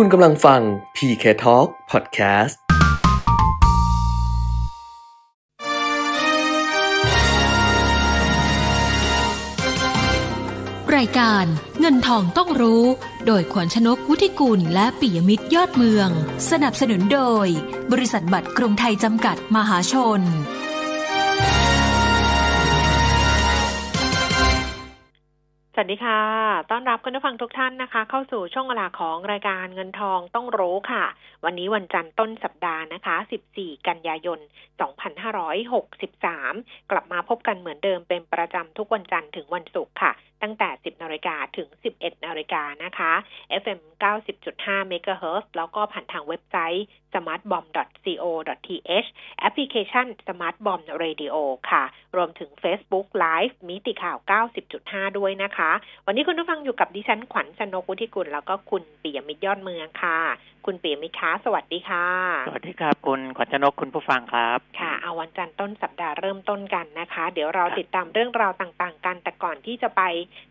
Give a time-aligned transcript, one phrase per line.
[0.00, 0.60] คุณกำลังฟัง
[0.96, 2.56] PK Talk Podcast
[10.96, 11.44] รายการ
[11.80, 12.84] เงินทองต้องรู้
[13.26, 16.08] โดยขวัญชนกวุฒิกุลและปิยมิตรยอดเมือง
[16.50, 17.46] สนับสนุนโดย
[17.92, 20.20] บริษัทบัตรกรุงไทยจำกัดมหาชน
[25.80, 26.22] สวัสดีค่ะ
[26.70, 31.04] ต้อนรับคุณผู้ฟังทุกท่านนะคะ เข้าสู่ช่วงเวลาของรายการเงินทองต้องรู้ค่ะ
[31.44, 33.16] วันนี้วันจันทร์ต้นสัปดาห์นะคะ
[33.52, 34.38] 14 กันยายน
[36.04, 43.12] 2563 กลับมาพบกันเหมือนเดิมเป็นประจำทุกวันจันทร์ถึงวันศุกร์ค่ะตั้งแต่ 10นาฬิกาถึง 11นาฬิกานะคะ
[43.62, 43.80] FM
[44.32, 51.34] 90.5 MHz แล้วก็ผ่านทางเว็บไซต์ smartbomb.co.th แอปพลิเคชัน smartbomb radio
[51.70, 51.84] ค่ะ
[52.16, 54.18] รวมถึง Facebook Live มิติข่าว
[54.68, 55.70] 90.5 ด้วยนะคะ
[56.06, 60.18] วันนี้คุณผู้ฟังอยู่กับดิฉันขวัญชนกวุฒิกุลแล้วก็คุณปิยมิตรยอดเมืองค่ะ
[60.66, 62.06] คุณปิยมิตรคะสวัสดีค่ะ
[62.46, 70.02] สวัสดีครับ คุณขวัญชนกคุณผู้ฟังครับ ค่ะ เอาวันจันทร์ต้นสัปดาห์เริ่มต้นกันนะคะ เดี๋ยวเราติดตามเรื่องราวต่างๆ กัน แต่ก่อนที่จะไป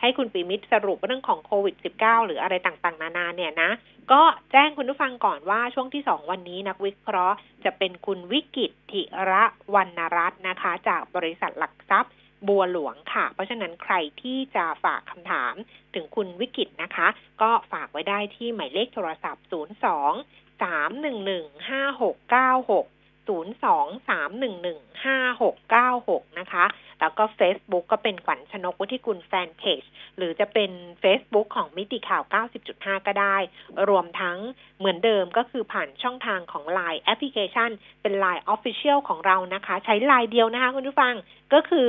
[0.01, 3.71] ให้คุณปิยมิตรสรุปเรื่องของโควิด -19 หรืออะไรต่างๆ นานาเนี่ยนะ
[4.11, 9.43] ก็แจ้งคุณผู้ฟังก่อนว่าช่วงที่สองวันนี้นักวิเคราะห์ จะเป็นคุณวิกิตธิระ
[9.75, 12.13] วรรณรัตน์นะคะ จากบริษัทหลักทรัพย์
[12.47, 15.53] บัวหลวงค่ะ เพราะฉะนั้นใครที่จะฝากคำถาม
[15.93, 17.07] ถึงคุณวิกิตนะคะ
[17.41, 19.53] ก็ฝากไว้ได้ที่หมายเลขโทรศัพท์ 02
[20.61, 26.65] 311 5696 02 311 5696 นะคะ
[26.99, 29.83] แล้วก็ Facebook ก็เป็นขวัญชนกวุฒิกุลแฟนเพจ
[30.17, 30.71] หรือจะเป็น
[31.03, 32.23] Facebook ของมิติข่าว
[32.65, 33.37] 90.5 ก็ได้
[33.89, 34.37] รวมทั้ง
[34.77, 37.69] เหมือนเดิมก็คือผ่านช่องทางของ Line แอปพลิเคชัน
[38.01, 41.13] เป็น Line Official ของเรานะคะ ใช้ Line เดียวนะคะคุณผู้ฟัง
[41.53, 41.87] ก็คือ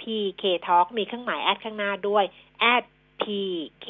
[0.00, 2.24] @pk talk มีเครื่องหมาย at ข้างหน้าด้วย
[3.22, 3.86] @pk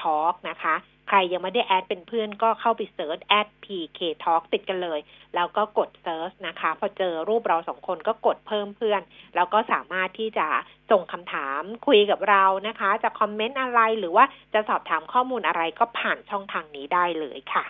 [0.00, 0.76] talk นะคะ
[1.08, 3.18] ใครยังไม่ได้ add เป็นเพื่อนก็เข้าไป search
[3.64, 5.00] @pk talk ติดกันเลย
[5.34, 9.00] แล้วก็กด search นะคะ พอเจอรูปเราสองคนก็กดเพิ่มเพื่อน
[9.34, 10.46] แล้วก็สามารถที่จะ
[10.90, 14.24] ส่งคำถามคุยกับเรานะคะ จะคอมเมนต์อะไรหรือว่า
[14.54, 17.64] จะสอบถามข้อมูลอะไรก็ผ่านช่องทางนี้ได้เลยค่ะ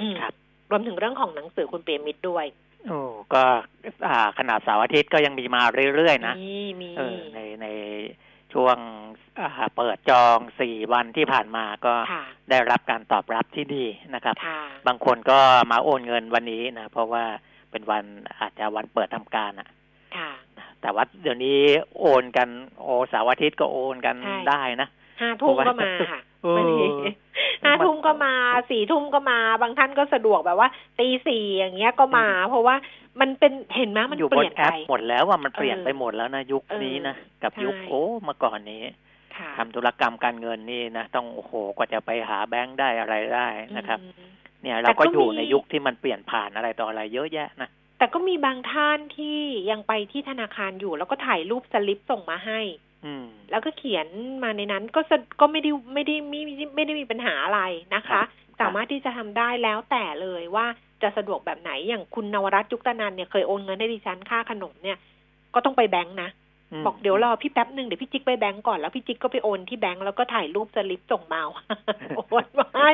[0.00, 0.32] อืมครับ
[0.70, 2.46] รวมถึงเรื่องของหนังสือคุณเปรมิตรด้วย
[2.86, 3.00] โอ้
[3.34, 3.44] ก็
[4.06, 5.62] อ่าขนาดเสาร์อาทิตย์ก็ยังมีมา
[5.94, 7.66] เรื่อยๆนะมีมีเออในใน
[8.52, 8.76] ช่วง
[9.38, 13.84] อ่าเปิดจองสี่วันที่ผ่านมาก็ค่ะได้รับการตอบรับที่ดี
[14.14, 15.38] นะครับค่ะบางคนก็
[15.70, 17.24] มาโอนเงินวันนี้นะเพราะว่า
[17.70, 18.04] เป็นวัน
[18.40, 19.68] อาจจะวันเปิดทำการอะ
[20.16, 20.30] ค่ะ
[20.80, 21.58] แต่ว่าเดี๋ยวนี้
[22.00, 22.48] โอนกัน
[22.82, 24.88] โอเสาร์อาทิตย์ก็โอนกันใช่ได้นะ
[25.20, 26.88] ห้าทุ่มก็มาค่ะเออวันนี้
[27.64, 28.34] ห้าทุ่มก็มา
[28.70, 30.68] สี่ทุ่มก็มา บางท่านก็สะดวกแบบว่า
[30.98, 32.76] ตีสี่อย่างเงี้ยก็มา เพราะว่า
[33.20, 38.82] มันเป็นเห็นไหมมันอยู่เปบลี่นยนแอไปปหมดแล้วว่ามันเปลี่ยนเออไปหมดแล้วนะยุคเออนี้นะกับใช่ยุคโอ้เมื่อก่อนนี้
[39.36, 44.28] ค่ะทำธุรกรรมการเงินนี่นะต้องโอ้โหกว่าจะไปหาแบงค์ได้อะไรได้นะครับอืม
[44.62, 47.68] เนี่ยแต่เราก็ก็อยู่มีในยุคที่มันเปลี่ยนผ่านอะไรต่ออะไรเยอะแยะนะ
[47.98, 49.38] แต่ก็มีบางท่านที่
[49.70, 52.87] ยังไปที่ธนาคารอยู่ แล้วก็ถ่ายรูปสลิปส่งมาให้อืม
[53.50, 54.06] แล้วก็เขียน
[54.42, 57.60] มาในนั้นก็สะก็ไม่ได้ไม่ได้ไม่ไม่ไม่ได้มีปัญหาอะไร
[57.94, 58.26] นะครัคะบ
[58.60, 60.66] สามารถที่จะทำได้แล้วแต่เลยว่า
[61.02, 64.98] จะสะดวกแบบไหนอย่างคุณนวรัตน์ยุคตนันเนี่ยเคยโอนเงินให้ดิฉันค่าขนมเนี่ย
[65.54, 66.30] ก็ต้องไปแบงค์นะม
[66.86, 71.64] บอกเดี๋ยวรอพี่แป๊บหนึ่งเดี๋ยวพี่จิ๊กไปแบงก์ก่อนแล้วพี่จิ๊กก็ไปโอนที่แบงก์แล้วก็ถ่ายรูปสลิปส่งมาว่า
[72.16, 72.90] โอนมาให้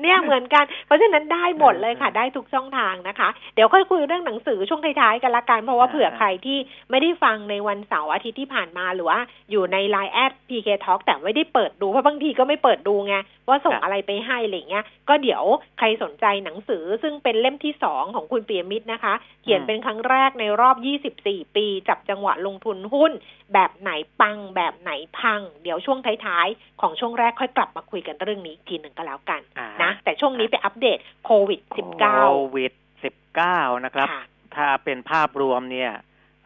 [0.00, 6.58] เนี่ยเหมือนกัน เพราะฉะนั้นได้หมดเลยค่ะ ได้ทุกช่องทางนะคะ เดี๋ยวค่อยคุยเรื่องหนังสือช่วงท้ายๆกันละกันเพราะว่าเผื่อใครที่
[6.90, 9.20] ไม่ได้ฟังในวันเสาร์อาทิตย์ที่ผ่านมาหรือว่า
[9.50, 13.14] อยู่ใน Line แอด PK Talk แต่ไม่ได้เปิดดูเพราะบางทีก็ไม่เปิดดูไง
[13.48, 15.44] ว่าส่งอะไรไปให้อะไรเงี้ยก็เดี๋ยว
[15.78, 20.76] ใครสนใจหนังสือซึ่งเป็นเล่มที่สองของคุณเปียมิตรนะคะ เขียนเป็นครั้งแรกในรอบ
[21.16, 23.12] 24 ปี จับจังหวะลงทุนหุ้น
[23.52, 23.90] แบบไหน
[24.20, 32.72] ปัง แบบไหนพัง เดี๋ยวช่วงท้ายๆ ของช่วงแรกค่อยกลับมาคุยกันเรื่องนี้อีกทีหนึ่งก็แล้วกันอ่านะ แต่ช่วงนี้ไปอัปเดตโควิดโค19วิด
[33.04, 34.22] สิบเก้านะครับค่ะ
[34.56, 35.92] ถ้าเป็นภาพรวมเนี่ย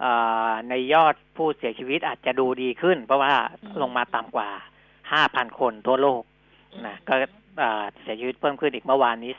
[0.01, 0.13] เอ่
[0.49, 4.49] อในยอดผู้เสียชีวิตอาจจะดูดีขึ้น เพราะว่าอืมลงมาต่ำกว่า
[5.05, 6.23] 5,000 คนทั่วโลก
[6.87, 7.15] นะก็
[7.59, 9.33] เอ่อเสียชีวิตเพิ่มขึ้นอีกเมื่อวานนี้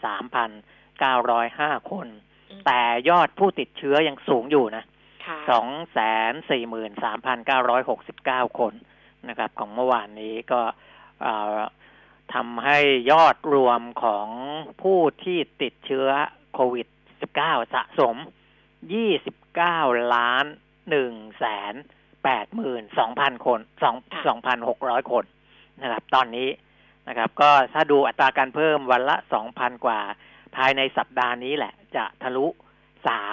[0.71, 2.07] 3,905คน
[2.51, 4.83] อืมแต่ยอดผู้ติดเชื้อยังสูงอยู่นะ
[5.25, 5.37] ค่ะ
[8.47, 8.73] 243,969คน
[9.29, 10.61] นะครับ ของเมื่อวานนี้ก็
[11.21, 11.59] เอ่อ
[12.33, 12.79] ทำให้
[13.11, 14.27] ยอดรวมของ
[14.81, 16.07] ผู้ที่ติดเชื้อ
[16.53, 16.87] โควิด
[17.31, 18.15] 19 สะสม
[19.35, 20.45] 29 ล้าน
[20.91, 21.73] 1แสน
[22.15, 22.83] 8หมื่น
[23.15, 25.23] 2,000คน2 2,600 คน
[25.81, 26.47] นะครับ ตอนนี้
[27.11, 29.15] นะครับ ก็ถ้าดูอัตราการเพิ่มวันละ
[29.49, 29.99] 2,000กว่า
[30.55, 32.47] ภายในสัปดาห์นี้แหละ จะทะลุ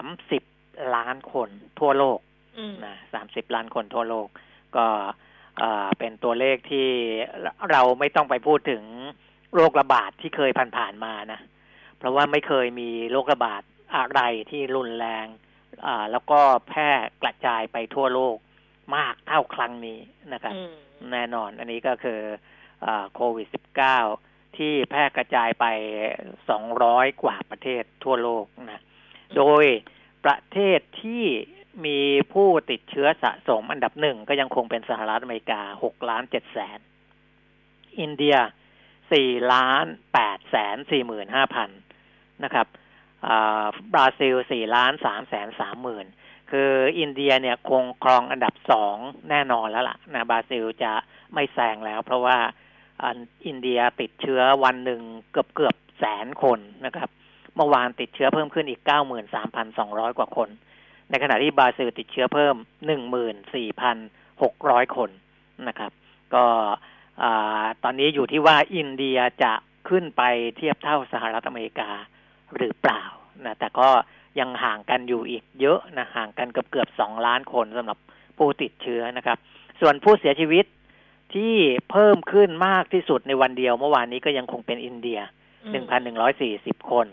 [0.04, 1.48] 30ล้านคน
[1.80, 2.18] ทั่วโลก
[2.58, 4.28] อืมนะ30ล้านคนทั่วโลก
[4.76, 4.86] ก็
[5.58, 6.88] เอ่อเป็นตัวเลขที่
[7.70, 8.84] เราไม่ต้องไปพูดถึง
[9.54, 11.40] โรคระบาดที่เคยผ่านๆมานะ
[11.98, 13.62] เพราะว่าไม่เคยมีโรคระบาด
[13.96, 14.20] อะไร
[14.50, 15.26] ที่รุนแรง
[15.86, 16.90] อ่าแล้วก็แพร่
[17.22, 18.36] กระจายไปทั่วโลก
[18.96, 19.98] มากเท่าครั้งนี้
[20.32, 20.74] นะครับอืม
[21.12, 22.57] แน่นอน อันนี้ก็คืออา
[23.14, 23.48] โควิด
[24.04, 25.64] -19 ที่แพร่กระจายไป
[26.42, 28.82] 200 กว่าประเทศทั่วโลกนะ
[29.36, 29.64] โดย
[30.24, 31.24] ประเทศที่
[31.86, 32.00] มี
[32.32, 36.78] ผู้ติดเชื้อสะสมอันดับหนึ่งก็ยังคงเป็นสหรัฐอเมริกา 6 ล้าน 7 แสน
[38.00, 38.36] อินเดีย
[38.92, 39.84] 4 ล้าน
[40.18, 41.70] 8 แสน4หมื่น5พัน
[42.44, 42.66] นะครับ
[43.92, 46.06] บราซิล 4 ล้าน 3 แสน 3 หมื่น
[46.50, 48.96] คืออินเดียเนี่ยคงครองอันดับสอง
[49.30, 50.92] แน่นอนแล้วล่ะนะบราซิลจะ
[51.34, 52.38] ไม่แซงแล้ว เพราะว่า
[53.46, 55.00] อินเดียติดเชื้อวันหนึ่ง
[55.32, 57.08] เกือบเกือบแสนคนนะครับ
[57.56, 58.80] เมื่อวานติดเชื้อเพิ่มขึ้นอีก
[59.50, 60.48] 93,200กว่าคน
[61.10, 62.54] ในขณะที่บราซิลติดเชื้อเพิ่ม
[63.74, 65.10] 14,600คน
[65.68, 65.92] นะครับ
[66.34, 66.44] ก็
[67.22, 69.52] อ่าตอนนี้อยู่ที่ว่าอินเดียจะ
[69.88, 70.22] ขึ้นไป
[70.56, 71.90] เทียบเท่าสหรัฐอเมริกา
[72.54, 73.02] หรือเปล่า
[73.44, 73.88] นะแต่ก็
[74.40, 77.98] ยังห่างกันอยู่อีกเยอะนะห่างกันเกือบเกือบสองล้านคนสำหรับ
[78.38, 79.38] ผู้ติดเชื้อนะครับ
[79.80, 80.64] ส่วนผู้เสียชีวิต
[81.34, 81.54] ที่
[81.90, 85.20] เพิ่มขึ้นมากที่สุดในวันเดียว เมื่อวานนี้ก็ยังคงเป็นอินเดีย
[85.64, 87.06] อืมหนึ่งพันหนึ่งร้อยสี่สิบคน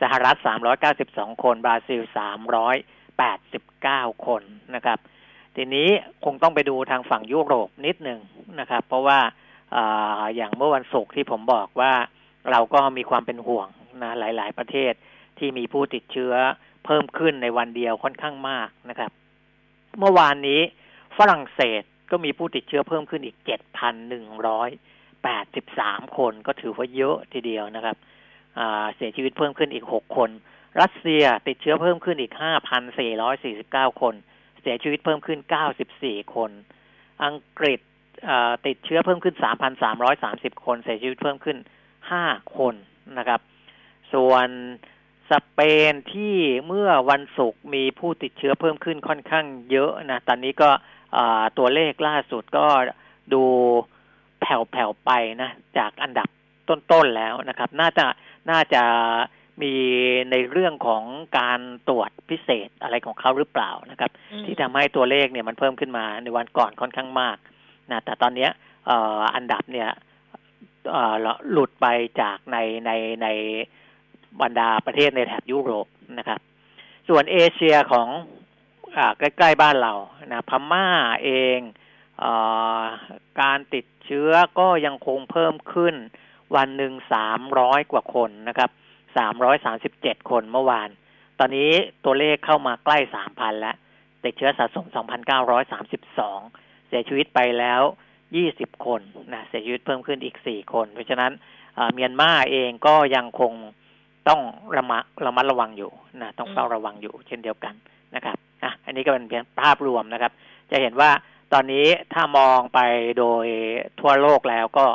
[0.00, 2.76] สหรัฐสามร้อยเก้าสิบสองคน บราซิลสามร้อย
[3.18, 4.42] แปดสิบเก้าคน
[4.74, 4.98] นะครับ
[5.56, 5.88] ทีนี้
[6.24, 8.20] คงต้องไปดูทางฝั่งยุโรปนิดหนึ่ง
[8.60, 9.18] นะครับ เพราะว่า
[9.76, 11.92] อาอย่างเมื่อวันศุกร์ที่ผมบอกว่า
[12.50, 13.68] เราก็มีความเป็นห่วง
[14.02, 14.92] นะหลาย ๆ ประเทศ
[15.38, 16.34] ที่มีผู้ติดเชื้อ
[16.84, 19.10] เพิ่มขึ้นในวันเดียวค่อนข้างมากนะครับ
[19.98, 20.60] เมื่อวานนี้
[21.18, 23.36] ฝรั่งเศส ก็มีผู้ติดเชื้อเพิ่มขึ้นอีก
[24.56, 27.96] 7,183คนก็ถือว่าเยอะทีเดียวนะครับ
[28.96, 30.30] เสียชีวิตเพิ่มขึ้นอีก6คน
[30.80, 32.32] รัสเซียติดเชื้อเพิ่มขึ้นอีก
[33.16, 34.14] 5,449คน
[34.60, 35.38] เสียชีวิตเพิ่มขึ้น
[35.86, 36.50] 94คน
[37.24, 37.80] อังกฤษ
[38.66, 39.34] ติดเชื้อเพิ่มขึ้น
[40.00, 41.56] 3,330คน เสียชีวิตเพิ่มขึ้น
[42.06, 42.74] 5คน
[43.18, 43.40] นะครับ
[44.12, 44.48] ส่วน
[45.30, 45.60] สเป
[45.90, 46.36] นที่
[46.66, 50.70] เมื่อวันศุกร์มีผู้ติดเชื้อเพิ่มขึ้นค่อนข้างเยอะนะ ตอนนี้ก็
[51.58, 52.66] ตัวเลขล่าสุดก็
[53.34, 53.42] ดู
[54.40, 55.10] แผ่วๆไป
[55.42, 56.28] นะ จากอันดับ
[56.68, 58.06] ต้นๆแล้วนะครับ น่าจะ
[58.50, 58.82] น่าจะ
[59.62, 59.74] มี
[60.30, 61.04] ในเรื่องของ
[61.38, 67.36] การตรวจพิเศษอะไรของเขาหรือเปล่านะครับอืมที่ทำให้ตัวเลขเนี่ยมันเพิ่มขึ้นมาในวันก่อนค่อนข้างมาก
[67.90, 68.50] นะแต่ตอนเนี้ย
[68.86, 69.88] เอ่ออันดับเนี่ย
[70.90, 71.14] เอ่อ
[71.52, 71.86] หลุดไป
[72.20, 72.90] จากในใน
[73.22, 73.28] ใน
[74.42, 75.86] บรรดาประเทศในแถบยุโรป
[76.18, 76.40] นะครับ
[77.08, 78.49] ส่วนเอเชียของอ่า
[79.18, 79.94] ใกล้ ๆ บ้านเรา
[80.32, 80.86] นะพม่า
[81.24, 81.58] เอง
[82.18, 82.24] เอ
[82.80, 82.82] อ
[83.40, 85.94] การติดเชื้อก็ยังคงเพิ่มขึ้น
[86.56, 88.70] วันหนึ่งสามร้อยกว่าคนนะครับ
[89.16, 90.88] สามร้อยสาสิบเจ็ดคนเมื่อวาน
[91.38, 91.70] ตอนนี้
[92.04, 93.76] ตัวเลขเข้ามาใกล้สามพันแล้ว
[94.24, 96.40] ติดเชื้อสะสม2,932เก้าร้อยสามสิบสอง
[96.88, 97.82] เสียชีวิตไปแล้ว
[98.32, 99.00] 20คน
[99.32, 101.32] นะเสียชีวิตเพิ่มขึ้นอีก4คน เพราะฉะนั้น
[101.74, 103.52] เอ่อเมียนมาเองก็ยังคง
[104.28, 104.40] ต้อง
[104.76, 105.90] ระมัดระมัดระวังอยู่
[106.20, 107.74] นะต้องเฝ้าระวังอยู่เช่นเดียวกัน
[108.14, 110.32] นะครับ อะอันนี้ก็เป็นเพียงภาพรวมนะครับ
[110.70, 111.10] จะเห็นว่า
[111.52, 112.80] ตอนนี้ถ้ามองไป
[113.18, 113.46] โดย
[114.00, 114.86] ทั่วโลกแล้วก็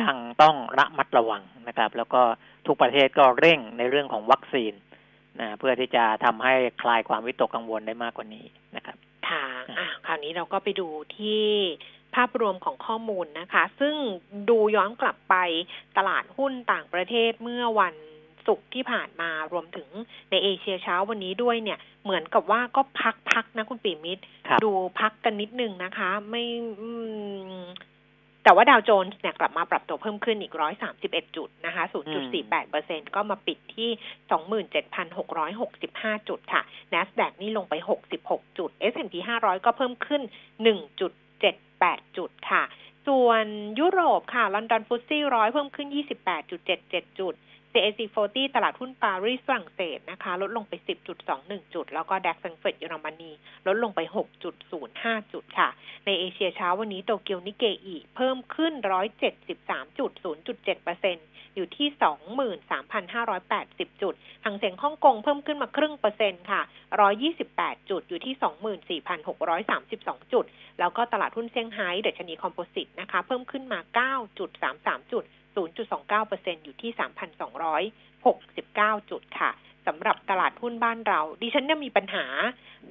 [0.00, 2.22] ยังต้องระมัดระวังนะครับ แล้วก็
[2.66, 4.72] ทุกประเทศก็เร่งในเรื่องของวัคซีน
[5.40, 8.44] นะเพื่อที่จะทำให้คลายความวิตกกังวลได้มากกว่านี้
[8.76, 8.96] นะครับ
[9.28, 9.44] ค่ะ
[9.78, 11.44] อะคราวนี้เราก็ไปดูที่
[12.14, 13.94] ภาพรวมของข้อมูลนะคะ ซึ่ง
[14.50, 15.34] ดูย้อนกลับไป
[15.96, 17.94] ตลาดหุ้นต่างประเทศเมื่อวัน
[18.50, 19.88] ศุกร์ที่ผ่านมารวมถึง
[20.30, 26.44] ในเอเชียเช้าวันนี้ด้วยเนี่ย เหมือนกับว่าก็พักพักๆนะคุณปีมิตรครับดูพักกันนิดนึงนะคะ ไม่
[26.80, 26.90] อื
[27.52, 27.54] ม
[28.44, 30.54] แต่ว่าดาวโจนส์เนี่ยกลับมาปรับตัวเพิ่มขึ้นอีก
[30.94, 31.84] 131 จุดนะคะ
[32.26, 33.90] 0.48เปอร์เซ็นก็มาปิดที่
[35.48, 37.74] 27,665 จุดค่ะ NASDAQ นี่ลงไป
[38.16, 40.22] 66 จุด S&P 500 ก็เพิ่มขึ้น
[40.98, 42.62] 1.78 จุดค่ะ
[43.08, 43.44] ส่วน
[43.80, 45.88] ยุโรปค่ะ ลอนดอนฟุตซี่ร้อยเพิ่มขึ้น
[46.54, 47.34] 28.77 จุด
[47.72, 48.00] CAC
[48.30, 50.72] 40 ตลาดหุ้นปารีสฝรั่งเศสนะคะ ลดลงไป
[51.24, 53.30] 10.21 จุด แล้วก็ดัคซังเฟิร์ตเยอรมนี
[53.66, 54.00] ลดลงไป
[54.66, 55.68] 6.05 จุดค่ะ
[56.06, 58.72] ในเอเชียเช้าวันนี้โตเกียวนิเกอีเพิ่มขึ้น
[59.94, 61.88] 173.0.7%อยู่ที่
[62.70, 66.60] 23,580 จุดหางเสียงฮ่องกงเพิ่มขึ้นมาครึ่งเปอร์เซ็นต์ค่ะ
[67.26, 69.02] 128 จุด อยู่ที่
[69.58, 70.44] 24,632 จุด
[70.80, 73.78] แล้วก็ตลาดหุ้นเซี่ยงไฮ้ดัชนีคอมโพสิตนะคะ เพิ่มขึ้นมา
[74.40, 75.24] 9.33 จุด
[75.56, 76.90] 0.29%อยู่ที่
[79.00, 79.50] 3,269 จุดค่ะ
[79.86, 82.24] สำหรับตลาดหุ้นบ้านเรา ดิฉันเนี่ยมีปัญหา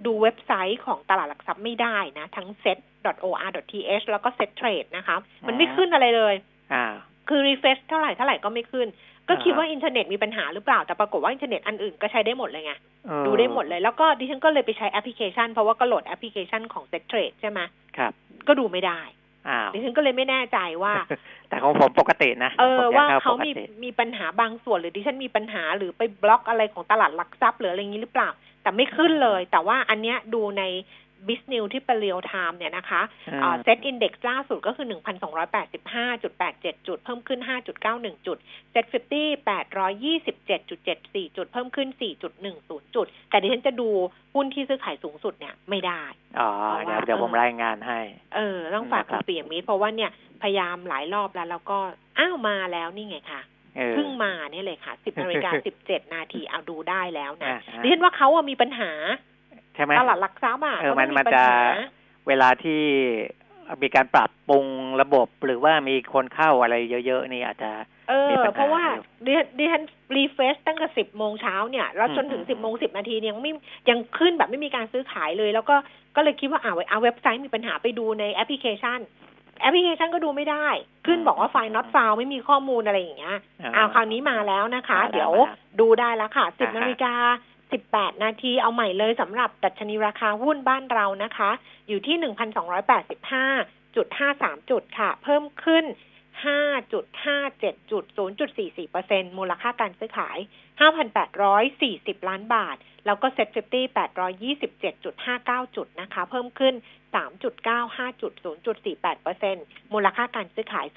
[0.05, 5.15] ดูเว็บไซต์ของตลาดหลักทรัพย์ไม่ได้นะ ทั้ง set.or.th แล้วก็ Settrade นะคะ
[5.47, 6.35] มันไม่ขึ้นอะไรเลย
[6.73, 6.85] อ่า
[7.29, 8.87] คือ refresh เท่าไหร่เท่าไหร่ก็ไม่ขึ้น
[9.27, 12.73] ก็คิดอ่าฮะว่าอินเทอร์เน็ตมีปัญหาหรือเปล่า แต่ปรากฏว่าอินเทอร์เน็ตอันอื่นก็ใช้ได้หมดเลยไง
[13.05, 17.59] เออดูได้หมดเลย แล้วก็ดิฉันก็เลยไปใช้แอปพลิเคชัน เพราะว่าก็โหลดแอปพลิเคชันของ Settrade ใช่ไหม
[17.97, 18.13] ครับ
[18.47, 19.01] ก็ดูไม่ได้
[19.49, 20.93] อ้าวดิฉันก็เลยไม่แน่ใจว่า
[21.49, 28.29] แต่ของผมปกตินะ เออผมยังว่าข้เขาปกมีติมีปัญหาบางส่วนหรือดิฉันมีปัญหาหรือไปบล็อกอะไรของตลาดหลักทรัพย์หรืออะไรอย่างนี้หรือเปล่า
[28.61, 30.63] แต่ไม่ขึ้นเลย แต่ว่าอันเนี้ยดูใน
[31.27, 33.01] Bisnews ที่เป็น real time เนี่ยนะคะ
[33.63, 38.37] เซ็ตอินดี x ล่าสุดก็คือ 1,285.87 จุด เพิ่มขึ้น 5.91 จุด
[38.71, 43.89] SET50 827.74 จุด เพิ่มขึ้น 4.10 จุด แต่ดิฉันจะดู
[44.35, 46.01] หุ้นที่ซื้อขายสูงสุดเนี่ยไม่ได้
[46.39, 47.99] อ๋อเพราะเดี๋ยวว่าเดี๋ยวเออผมรายงานให้
[48.35, 50.11] เออ ต้องฝากนะครับคุณบเปียมิตรเพราะว่าเนี่ย
[50.41, 51.77] พยายามหลายรอบแล้ว แล้วก็
[52.19, 53.41] อ้าวมาแล้วนี่ไงค่ะ
[53.77, 55.51] เออเพิ่งมาเนี่ยเลยค่ะ 10นาฬิกา
[55.83, 58.91] 17 นาทีเอาดูได้แล้วนะอ่าฮะดิฉันว่าเขาอะมีปัญหา
[59.37, 61.57] ใช่ไหมตลาดหลักทรัพย์อะเออเขามันมันจะปัญหา
[62.27, 62.81] เวลาที่
[63.83, 64.65] มีการปรับปรุง
[65.01, 67.71] ระบบหรือว่ามีคนเข้าอะไรเยอะๆนี่อาจจะ
[68.09, 69.83] เออมีปัญหาเพราะว่าอยู่ดิฉันดิฉัน
[70.15, 73.51] refresh ตั้งแต่สิบโมงเช้าเนี่ย แล้วจนถึงอืมสิบโมงสิบนาทีเนี่ยยังไม่
[73.89, 75.75] ยังขึ้นแบบไม่มีการซื้อขายเลย แล้วก็
[76.15, 78.99] ก็เลยคิดว่าอ่าเอาเว็บไซต์มีปัญหาไปดูในแอปพลิเคชัน
[79.61, 80.67] แอปพลิเคชันก็ดูไม่ได้
[81.05, 83.37] ขึ้นบอกว่าไฟล์ not found ไม่มีข้อมูลอะไรอย่างเงี้ย
[83.75, 87.15] อ้าวคราวนี้มาแล้วนะคะมาแล้วเดี๋ยวมาแล้วดูได้แล้วค่ะ10อ่าฮะนาฬิกา
[87.71, 91.51] 18 นาทีเอาใหม่เลยสำหรับดัชนีราคาหุ้นบ้านเรานะคะ
[91.87, 95.85] อยู่ที่ 1,285.53 จุดค่ะ เพิ่มขึ้น
[96.45, 98.03] 5.57จุด
[98.67, 100.37] 0.44%มูลค่าการซื้อขาย
[101.53, 103.85] 5,840 ล้านบาท แล้วก็ SET Fifty
[105.05, 106.73] 827.59 จุดนะคะ เพิ่มขึ้น
[107.47, 108.33] 3.95จุด
[109.13, 110.87] 0.48%มูลค่าการซื้อขาย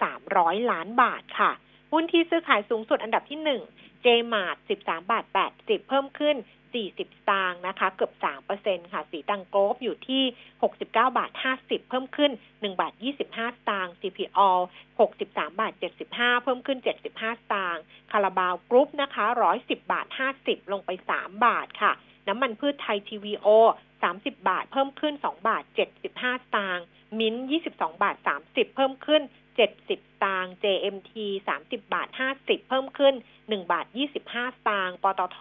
[0.00, 1.52] 2,300 ล้านบาทค่ะ
[1.92, 3.40] หุ้นที่ซื้อขายสูงสุดอันดับที่
[3.74, 5.24] 1 JMart 13บาท
[5.56, 6.36] 80 เพิ่มขึ้น
[6.72, 8.12] 40 สตางค์นะคะ เกือบ
[8.52, 10.22] 3%ค่ะ สีตังโกลบอยู่ที่
[10.60, 11.30] 69 บาท
[11.60, 14.40] 50 เพิ่มขึ้น 1 บาท 25 สตางค์ CPO
[15.00, 15.72] 63 บาท
[16.08, 17.82] 75 เพิ่มขึ้น 75 สตางค์
[18.12, 19.24] คาราบาวกรุ๊ปนะคะ
[19.58, 20.06] 110 บาท
[20.38, 21.92] 50 ลงไป 3 บาทค่ะ
[22.28, 23.48] น้ำมันพืชไทย TVO
[24.02, 25.62] 30 บาท เพิ่มขึ้น 2 บาท
[26.04, 26.84] 75 สตางค์
[27.18, 29.22] มิ้นท์22 บาท 30 เพิ่มขึ้น
[29.66, 31.12] 70 ตางค์ JMT
[31.56, 33.86] 30 บาท 50 เพิ่มขึ้น 1 บาท
[34.22, 35.38] 25 สตางค์ปตท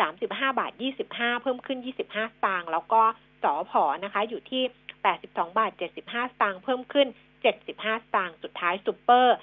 [0.00, 0.24] 35
[0.58, 0.72] บาท
[1.06, 3.02] 25 เพิ่มขึ้น 25 สตางค์แล้วก็
[3.42, 4.62] สอพอนะคะ อยู่ที่
[5.10, 7.08] 82 บาท 75 สตางค์เพิ่มขึ้น
[7.52, 9.36] 75 สตางค์สุดท้ายซูเปอร์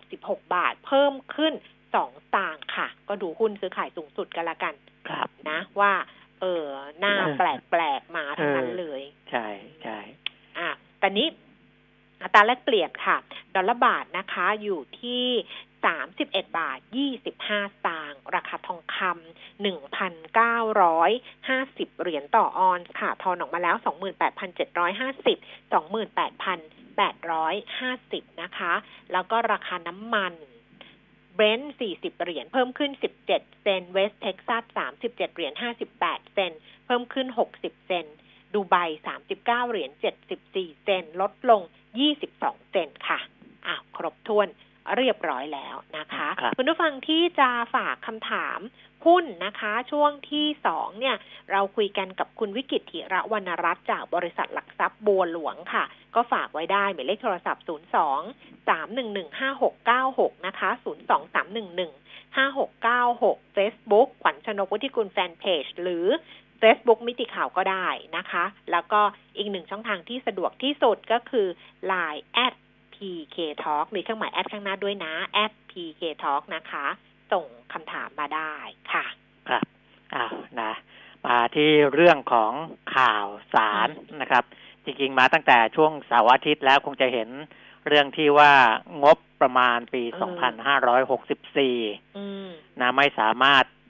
[0.00, 1.54] 86 บาท เพิ่มขึ้น
[1.86, 1.96] 2 ส
[2.36, 4.74] ตางค์ค่ะ ก็ดูหุ้นซื้อขายสูงสุดกันละกัน
[5.08, 5.92] ครับนะว่า
[6.40, 6.66] เออ
[7.00, 9.46] หน้าเออแปลกๆมาทั้งนั้นเออเลย ใช่
[9.82, 9.98] ใช่
[10.58, 11.26] อะแต่นี้
[12.22, 13.16] อัตราแลกเปลี่ยนค่ะ
[13.54, 15.26] ดอลลาร์บาทนะคะอยู่ที่
[15.84, 21.10] สามสิบเอ็ดบาทยี่สิบห้าตางค์ราคาทองคำหนึ่งพันเก้าร้อย
[21.48, 25.38] ห้าสิบเหรียญต่อออนซ์ค่ะ ทอนออกมาแล้วสองหมื่นแปดพันเจ็ดร้อยห้าสิบ
[25.72, 26.58] สองหมื่นแปดพัน
[26.96, 28.72] แปดร้อยห้าสิบนะคะ
[29.12, 30.34] แล้วก็ราคาน้ำมัน
[31.34, 36.52] เบรนท์สี่สิบเหรียญ เพิ่มขึ้นสิบเจ็ดเซนต์ เวสเท็กซัสสามสิบเจ็ดเหรียญห้าสิบแปดเซนต์
[36.86, 38.06] เพิ่มขึ้นหกสิบเซนต์
[38.54, 38.76] ดูไบ
[39.16, 39.90] 39 เหรียญ
[40.36, 41.62] 74 เซนต์ ลดลง
[42.00, 43.18] 22 เซนต์ค่ะ
[43.66, 44.48] อ้าวครบถ้วน
[44.96, 48.58] เรียบร้อยแล้วนะคะครับคุณผู้ฟังที่จะฝากคำถาม
[49.06, 51.16] หุ้นนะคะ ช่วงที่สองเนี่ย
[51.52, 55.84] เราคุยกันกับคุณวิกิตถิระวรรณรัตน์จากบริษัทหลักทรัพย์บัวหลวงค่ะ
[56.14, 57.70] ก็ฝากไว้ได้หมายเลขโทรศัพท์ 02
[58.68, 60.70] 311 5696 นะคะ
[61.08, 66.06] 02 311 5696 Facebook ขวัญชนกวุฒิกุลแฟนเพจ หรือ
[66.62, 69.00] Facebook มิติข่าวก็ได้นะคะ แล้วก็
[69.36, 71.46] อีกหนึ่งช่องทางที่สะดวกที่สุดก็คือ
[71.90, 72.54] Line at
[72.94, 75.14] PK Talk มีเครื่องหมายแอดข้างหน้าด้วยนะ
[75.44, 76.86] at PK Talk นะคะ
[77.32, 78.54] ส่งคำถามมาได้
[78.92, 79.04] ค่ะ
[79.48, 79.64] ครับ
[80.14, 80.72] อ้าวนะ
[81.26, 82.52] มาที่เรื่องของ
[82.96, 83.88] ข่าวสาร
[84.20, 84.44] นะครับ
[84.84, 87.28] จริงๆ มาตั้งแต่ช่วงเสาร์อาทิตย์แล้วคงจะเห็น
[87.88, 88.52] เรื่องที่ว่า
[89.02, 90.44] งบประมาณปีเออ
[91.32, 92.48] 2564อืม
[92.80, 93.81] นะไม่สามารถเอา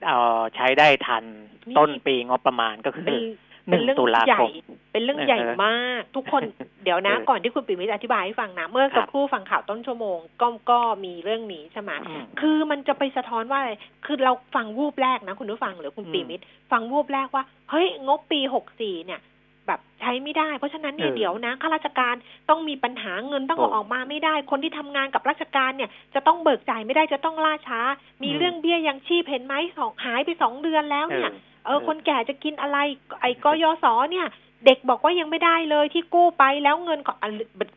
[0.56, 1.24] ใช้ได้ทัน
[1.68, 3.20] นี่ต้นปีงบประมาณก็คือเป็น
[3.68, 4.50] หเป็นนึ่งเรื่องตุลาใหญ่คม
[4.92, 6.42] เป็นเรื่องใหญ่เออมาก ทุกคน
[6.84, 13.72] เดี๋ยวนะเออก่อนที่คุณปิมิตรอธิบายให้ฟังนะ เมื่อสักครับครู่ฟังข่าวต้นชั่วโมง ก็ก็มีเรื่องนี้ใช่ไหมอืมคือมันจะไปสะท้อนว่าอะไร
[14.06, 19.20] คือเราฟังวูบแรกนะ คุณผู้ฟังหรือคุณอืมปีมิตรฟังวูบแรกว่า เฮ้ย งบปีหกสี่เนี่ย
[19.66, 22.14] แบบใช้ไม่ได้ เพราะฉะนั้นเนี่ยเออเดี๋ยวนะข้าราชการ
[22.50, 27.80] ต้องมีปัญหาเงินต้องโอ้เอาออกมาไม่ได้ คนที่ทำงานกับราชการเนี่ย จะต้องเบิกจ่ายไม่ได้จะต้องล่าช้า
[28.22, 31.32] มีอืมเรื่องเบี้ยยังชีพเห็นไหมสองหายไปสองเดือนแล้วเนี่ย
[31.66, 32.78] เออเออคนแก่จะกินอะไร
[33.20, 34.26] ไอ้กยศเนี่ย
[34.66, 37.32] เด็กบอกว่ายังไม่ได้เลยที่กู้ไปแล้วเงินก็อัน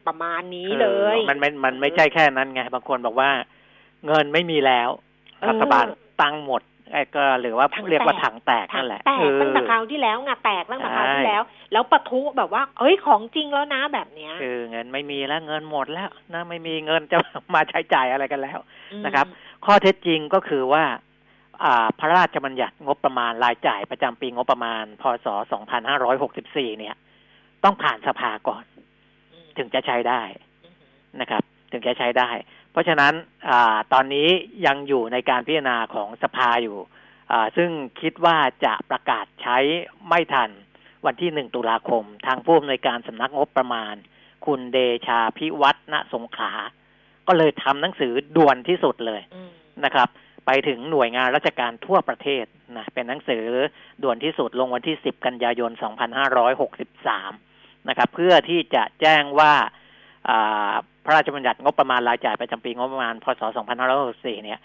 [0.08, 3.30] ประมาณนี้เลยออมันมันมันไม่ใช่แค่นั้นไงบางคนบอกว่า
[4.06, 4.90] เงินไม่มีแล้ว
[5.40, 5.86] เออรัฐบาล
[6.22, 6.75] ตังค์หมดไอ้
[7.16, 11.42] ก็หรือว่าถังแตกเรียกว่าถังแตกถันั่งนแหละแตกเออตั้งแต่คราวที่แล้วไงแตกตั้งแต่คราวที่ใช่แล้ว
[11.74, 17.18] แล้วปะทุแบบว่า เอ้ยของจริงแล้วนะแบบเนี้ยคือเงินไม่มีแล้วเงินหมดแล้วนะไม่มีเงินจะ
[17.54, 18.60] มาใช้จ่ายอะไรกันแล้ว
[18.94, 19.26] อืมนะครับ
[19.66, 20.84] ข้อเท็จจริงก็คือว่า
[21.64, 25.28] อ่าพระราชบัญญัติงบประมาณรายจ่ายประจำปีงบประมาณ พศ
[26.04, 26.96] 2564 เนี่ย
[27.64, 28.64] ต้องผ่านสภาก่อน
[29.34, 30.22] อืมถึงจะใช้ได้
[31.22, 32.30] นะครับ ถึงจะใช้ได้
[32.76, 33.14] เพราะฉะนั้น
[33.50, 33.52] อ
[33.94, 34.30] ตอนนี้
[34.66, 36.78] ยังอยู่ในการพิจารณาของสภาอยู่
[37.58, 37.70] ซึ่ง
[38.02, 39.58] คิดว่าจะประกาศใช้
[40.10, 40.50] ไม่ทัน
[41.06, 43.96] วันที่หนึ่งตุลาคม ทางผู้อำนวยการสำนักงบประมาณ
[44.46, 44.78] คุณเด
[45.08, 46.52] ชาพิวัฒนสงขา
[47.28, 49.22] ก็เลยทำหนังสือด่วนที่สุดเลย
[49.86, 50.08] นะครับ
[50.46, 52.46] ไปถึงหน่วยงานราชการทั่วประเทศ
[52.78, 53.46] นะเป็นหนังสือ
[54.04, 55.72] ด่วนที่สุดลงวันที่10กันยายน
[56.60, 59.54] 2563นะครับ เพื่อที่จะแจ้งว่า
[61.06, 63.42] พระราชบัญญัติงบประมาณรายจ่ายประจำปีงบประมาณพศ
[63.92, 64.60] 2564 เนี่ย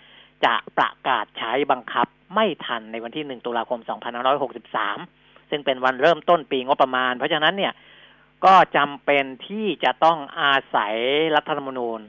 [0.44, 3.80] จะประกาศใช้บังคับไม่ทันในวันที่ 1 ตุลาคม
[4.64, 7.72] 2563 ซึ่งเป็นวันเริ่มต้นปีงบประมาณ เพราะฉะนั้นเนี่ย
[8.44, 10.94] ก็จำเป็นที่จะต้องอาศัย
[11.36, 12.00] รัฐธรรมนูญ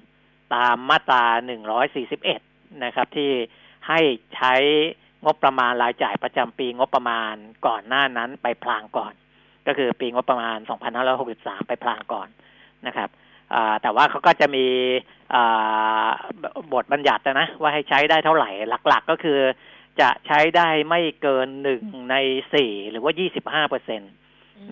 [0.56, 1.24] ตามมาตรา
[2.04, 3.32] 141 นะครับ ที่
[3.88, 4.00] ให้
[4.36, 4.54] ใช้
[5.26, 7.34] งบประมาณรายจ่ายประจำปีงบประมาณ
[7.68, 9.14] ก่อนหน้านั้นไปพลางก่อน
[9.68, 10.58] ก็คือปีงบประมาณ
[11.14, 12.28] 2563 ไปพลางก่อน
[12.88, 13.10] นะครับ
[13.82, 14.66] แต่ว่าเขาก็จะมี
[16.74, 18.50] บทบัญญัตินะ ว่าให้ใช้ได้เท่าไหร่
[18.88, 19.40] หลัก ๆ ก็คือ
[20.02, 22.16] จะใช้ได้ไม่เกินหนึ่งใน
[22.54, 24.08] สี่หรือว่ายี่สิบห้าเปอร์เซ็นต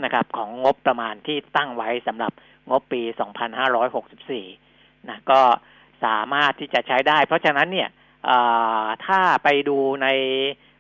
[0.04, 2.32] นะครับ ของงบประมาณที่ตั้งไว้สำหรับ
[2.70, 4.46] งบปีสองพันห้าร้อยหกสิบสี่
[5.10, 5.42] นะก็
[6.06, 7.90] สามารถที่จะใช้ได้ เพราะฉะนั้นเนี่ย
[9.06, 10.08] ถ้าไปดูใน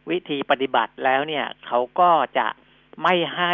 [0.09, 2.47] วิธีปฏิบัติแล้วเนี่ย เขาก็จะ
[3.03, 3.53] ไม่ให้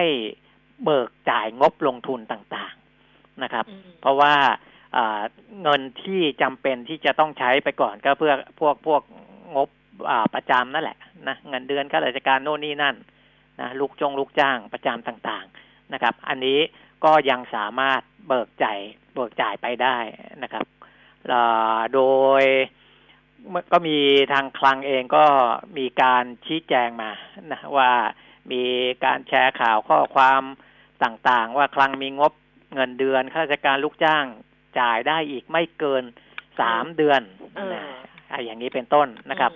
[0.83, 2.84] เบิกจ่ายงบลงทุนต่างๆ
[3.43, 3.65] นะครับ
[4.01, 4.35] เพราะว่า
[5.61, 9.01] เงินที่จำเป็นที่จะต้องใช้ไปก่อนก็เพื่อพวกพวก
[9.55, 9.69] งบ
[10.35, 12.95] ประจำนั่นแหละนะเงินเดือนข้าราชการโน่นนี่นั่น
[13.61, 16.59] นะลูกจงลูกจ้างประจำต่างๆนะครับ อันนี้
[17.05, 18.79] ก็ยังสามารถเบิกจ่าย
[19.13, 19.97] เบิกจ่ายไปได้
[20.43, 20.65] นะครับ
[21.93, 22.01] โด
[22.41, 22.43] ย
[23.71, 23.97] ก็มี
[24.33, 25.25] ทางคลังเองก็
[25.77, 27.11] มีการชี้แจงมา
[27.51, 27.91] นะว่า
[28.51, 28.63] มี
[29.05, 30.41] การแชร์ข่าวข้อความ
[31.03, 32.33] ต่างๆ ว่าคลังมีงบ
[32.75, 34.25] เงินเดือนข้าราชการลูกจ้าง
[34.79, 36.03] จ่ายได้อีกไม่เกิน
[36.59, 37.21] สามเดือน
[37.73, 37.83] นะ
[38.43, 39.51] อย่างนี้เป็นต้นนะครับ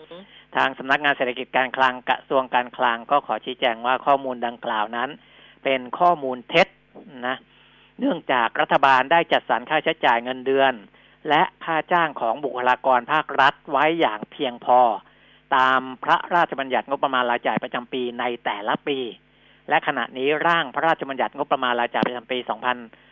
[0.55, 5.09] ทางสำนักงานเศรษฐกิจการคลังกระทรวงการคลังก็ขอชี้แจงว่าข้อมูลดังกล่าวนั้น
[5.63, 6.67] เป็นข้อมูลเท็จ
[7.27, 7.37] นะ
[7.99, 10.73] เนื่องจากรัฐบาลได้จัดสรรค่าใช้จ่ายเงินเดือน
[11.29, 14.79] และค่าจ้างของบุคลากรภาครัฐไว้อย่างเพียงพอ
[15.55, 18.97] ตามพระราชบัญญัติงบประมาณรายจ่ายประจำปีในแต่ละปี
[19.69, 22.37] และขณะนี้ร่างพระราชบัญญัติงบประมาณรายจ่ายประจำปี
[22.73, 23.08] 2000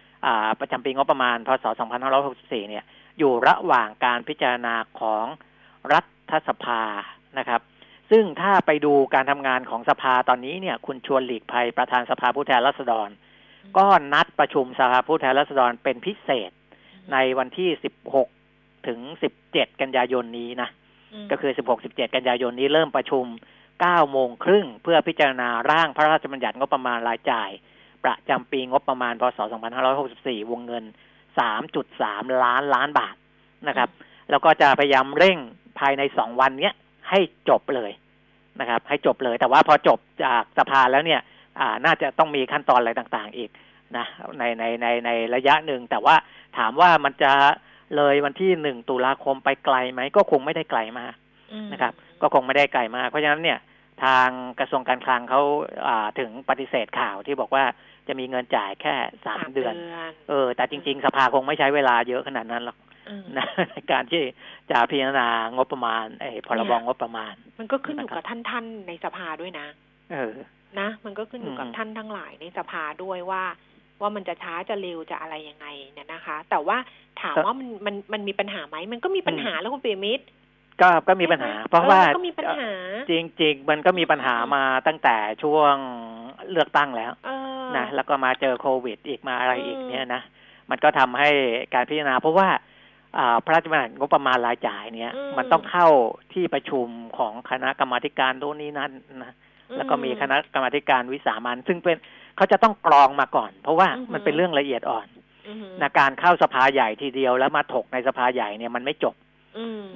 [0.59, 1.65] ประจำปีงบประมาณพศ
[2.17, 2.83] 2564 เนี่ย
[3.19, 5.25] อยู่ระหว่างการพิจารณาของ
[5.93, 6.01] รั
[6.31, 6.81] ฐสภา
[7.37, 7.61] นะครับ
[8.11, 13.09] ซึ่งถ้าไปดูการทำงานของสภาตอนนี้เนี่ย คุณชวนหลีกภัยประธานสภาผู้แทนราษฎร
[13.77, 16.51] ก็นัดประชุมสภาผู้แทนราษฎรเป็นพิเศษ
[17.13, 17.69] ในวันที่
[18.25, 18.99] 16 ถึง
[19.41, 20.69] 17 กันยายนนี้นะ
[21.31, 23.25] ก็คือ 16 17 กันยายนนี้เริ่มประชุม
[23.73, 27.49] 9โมงครึ่งเพื่อพิจารณาร่างพระราชบัญญัติงบประมาณรายจ่าย
[28.03, 29.39] ประจำปีงบประมาณพศ
[29.93, 30.83] 2564 วงเงิน
[31.63, 33.15] 3.3 ล้านล้านบาท
[33.67, 33.89] นะครับ
[34.29, 35.37] แล้วก็จะพยายามเร่ง
[35.79, 36.73] ภายในสองวันเนี้ย
[37.09, 37.91] ให้จบเลย
[38.59, 41.21] นะครับ ให้จบเลย แต่ว่าพอจบจากสภาแล้วเนี่ย
[41.59, 43.49] อ่าน่าจะต้องมีขั้นตอนอะไรต่างๆ อีก
[43.97, 44.05] นะ
[44.39, 46.15] ในในในในระยะหนึ่ง แต่ว่า
[46.57, 47.31] ถามว่ามันจะ
[47.95, 51.15] เลยวันที่หนึ่งตุลาคมไปไกลไหมก็คงไม่ได้ไกลมาก
[51.73, 53.57] นะครับ ก็คงไม่ได้ไกลมากเพราะฉะนั้นเนี่ย
[54.03, 54.29] ทาง
[54.59, 55.41] กระทรวงการคลังเขา
[56.19, 57.63] ถึงปฏิเสธข่าวที่บอกว่า
[58.07, 59.73] จะมีเงินจ่ายแค่สามเดือน
[60.29, 62.77] เออ แต่จริง ๆ สภาคงไม่ใช้เวลาเยอะขนาดนั้นหรอก
[63.37, 64.21] นะในการที่
[64.71, 69.67] จะพิจารณางบประมาณไอ้พรบงบประมาณ มันก็ขึ้นอยู่กับท่านท่านในสภาด้วยนะ
[70.11, 70.33] เออ
[70.79, 73.43] นะ มันก็ขึ้นอยู่กับท่านทั้งหลายในสภาด้วยว่า
[74.01, 76.77] ว่ามันจะช้าจะเร็วจะอะไรยังไงเนี่ยนะคะ แต่ว่า
[77.21, 80.25] ถามว่ามันมันมันมีปัญหาไหมมันก็มีปัญหาแล้วคุณเปียมิตร
[80.81, 82.69] ก็ก็มีปัญหา เพราะว่าก็มีปัญหา
[83.09, 85.75] จริง ๆ มันก็มีปัญหามาตั้งแต่ช่วง
[86.51, 87.11] เลือกตั้งแล้ว
[87.77, 90.21] นะแล้วก็มาเจอโควิดอีกมาอะไรอีกเนี่ยนะ
[90.69, 91.29] มันก็ทำให้
[91.73, 92.47] การพิจารณา เพราะว่า
[93.45, 95.87] พระราชบัญญัติงบประมาณรายจ่ายเนี่ย มันต้องเข้า
[96.33, 96.87] ที่ประชุม
[97.17, 98.91] ของคณะกรรมาการโน่นนี้นั่น
[99.23, 99.33] นะ
[99.77, 101.97] แล้วก็มีคณะกรรมาการวิสามันซึ่งเป็น
[102.35, 105.07] เขาจะต้องกรองมาก่อน เพราะว่ามันเป็นเรื่องละเอียดอ่อน
[105.81, 109.15] นะการเข้าสภาใหญ่ทีเดียวแล้วมาถกในสภาใหญ่เนี่ยมันไม่จบ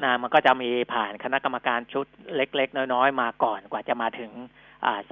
[0.03, 4.31] นะมันก็จะมีผ่านคณะกรรมการชุดเล็ก ๆ น้อยๆ มาก่อนกว่าจะมาถึง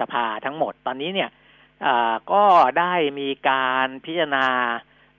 [0.00, 1.30] สภาทั้งหมด ตอนนี้เนี่ย
[2.32, 2.44] ก็
[2.78, 4.46] ได้มีการพิจารณา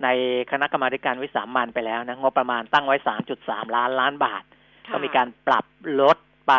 [0.04, 0.08] ใน
[0.52, 4.44] คณะกรรมาการวิสามันไปแล้วนะงบประมาณตั้งไว้สามจุดสามล้านล้านบาท
[4.91, 5.65] ก็มีการปรับ
[6.02, 6.17] ลด
[6.48, 6.54] ไป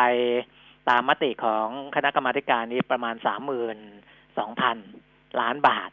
[0.88, 3.78] ตามมติของคณะกรรมาการนี้ประมาณสามหมื่น
[4.38, 4.76] สองพัน
[5.40, 5.90] ล้านบาท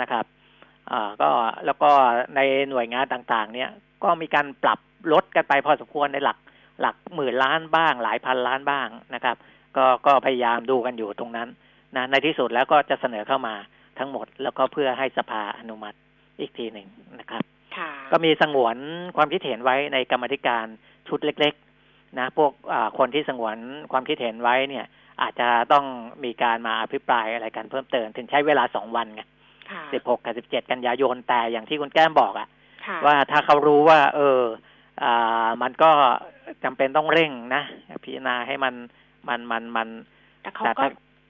[0.00, 0.24] นะครับ
[0.90, 1.30] อ่าก็
[1.66, 1.90] แล้วก็
[2.36, 2.40] ใน
[2.70, 3.70] หน่วยงานต่างๆ เนี่ย
[4.04, 4.78] ก็มีการปรับ
[5.12, 6.38] ลดกันไปพอสมควรในหลัก
[6.80, 9.36] หลักหมื่นล้านบ้าง หลายพันล้านบ้างนะครับ
[9.76, 11.48] ก็ก็พยายามดูกันอยู่ตรงนั้น
[11.96, 13.54] นะในที่สุดแล้วก็จะเสนอเข้ามา
[13.98, 15.96] ทั้งหมด แล้วก็เพื่อให้สภาอนุมัติ
[16.40, 16.88] อีกทีหนึ่ง
[17.20, 17.42] นะครับ
[17.76, 17.78] ค
[18.12, 18.76] ก็มีสงวน
[19.16, 20.66] ความคิดเห็นไว้ในกรรมธิการ
[21.08, 21.54] ชุดเล็ก
[21.86, 22.52] ๆ นะ พวก
[22.98, 23.56] คนที่สงวน
[23.92, 24.86] ความคิดเห็นไว้เนี่ย
[25.22, 25.84] อาจจะต้อง
[26.24, 29.22] มีการมาอภิปรายอะไรกันเพิ่มเติม ถึงใช้เวลาสองวันไง
[29.92, 32.48] สิบหกกับสิบเจ็ดกันยายนแต่อย่างที่คุณแก้มบอกอะ
[33.06, 34.70] ว่าถ้าเขารู้ว่า เอออ่า
[35.62, 35.90] มันก็
[36.64, 37.62] จำเป็นต้องเร่งนะ
[38.04, 38.74] พิจารณาให้มัน
[39.28, 39.88] มันมันมัน
[40.42, 40.84] แต่เขาก็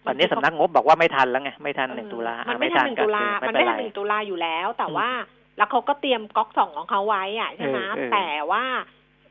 [0.07, 5.09] ตอนนี้สำนักงบบอกว่าไม่ทันแล้วไงไม่ทันหนึ่งตุลามันไม่ทันหนึ่งตุลามันไม่ทันหนึ่งตุลาอยู่แล้ว แต่ว่า
[5.57, 7.79] แล้วเขาก็เตรียมก๊อกสองของเขาไว้อะใช่ไหม
[8.12, 8.64] แต่ว่า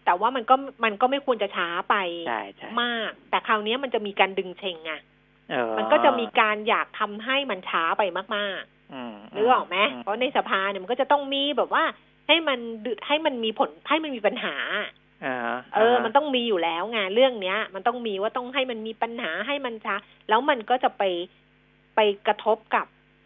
[0.05, 1.95] แต่ว่ามันก็มันก็ไม่ควรจะช้าไป
[2.81, 5.01] มาก แต่คราวนี้มันจะมีการดึงเชงอะ
[5.77, 11.83] มันก็จะมีการอยากทำให้มันช้าไปมากๆนึกออกไหมเพราะในสภาเนี่ยมันก็จะต้องมีแบบว่า
[12.27, 12.59] ให้มัน
[13.07, 14.55] ให้มันมีผลให้มันมีปัญหา
[15.75, 19.95] เออ มันต้องมีอยู่แล้วไงเรื่องเนี้ย มันต้องมีว่าต้องให้มันมีปัญหาให้มันช้า
[20.29, 21.03] แล้วมันก็จะไป
[21.95, 22.85] ไปกระทบกับ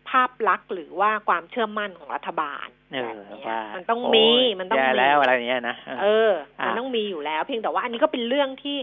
[0.10, 4.27] ภาพลักษณ์หรือว่าความเชื่อมั่นของรัฐบาลเออว่ามันต้องมี
[4.60, 6.31] มันต้องมีแล้วอะไรเงี้ยนะเออ
[6.65, 8.77] มันต้องมีอยู่แล้ว เพียงแต่ว่า อันนี้ก็เป็นเรื่องที่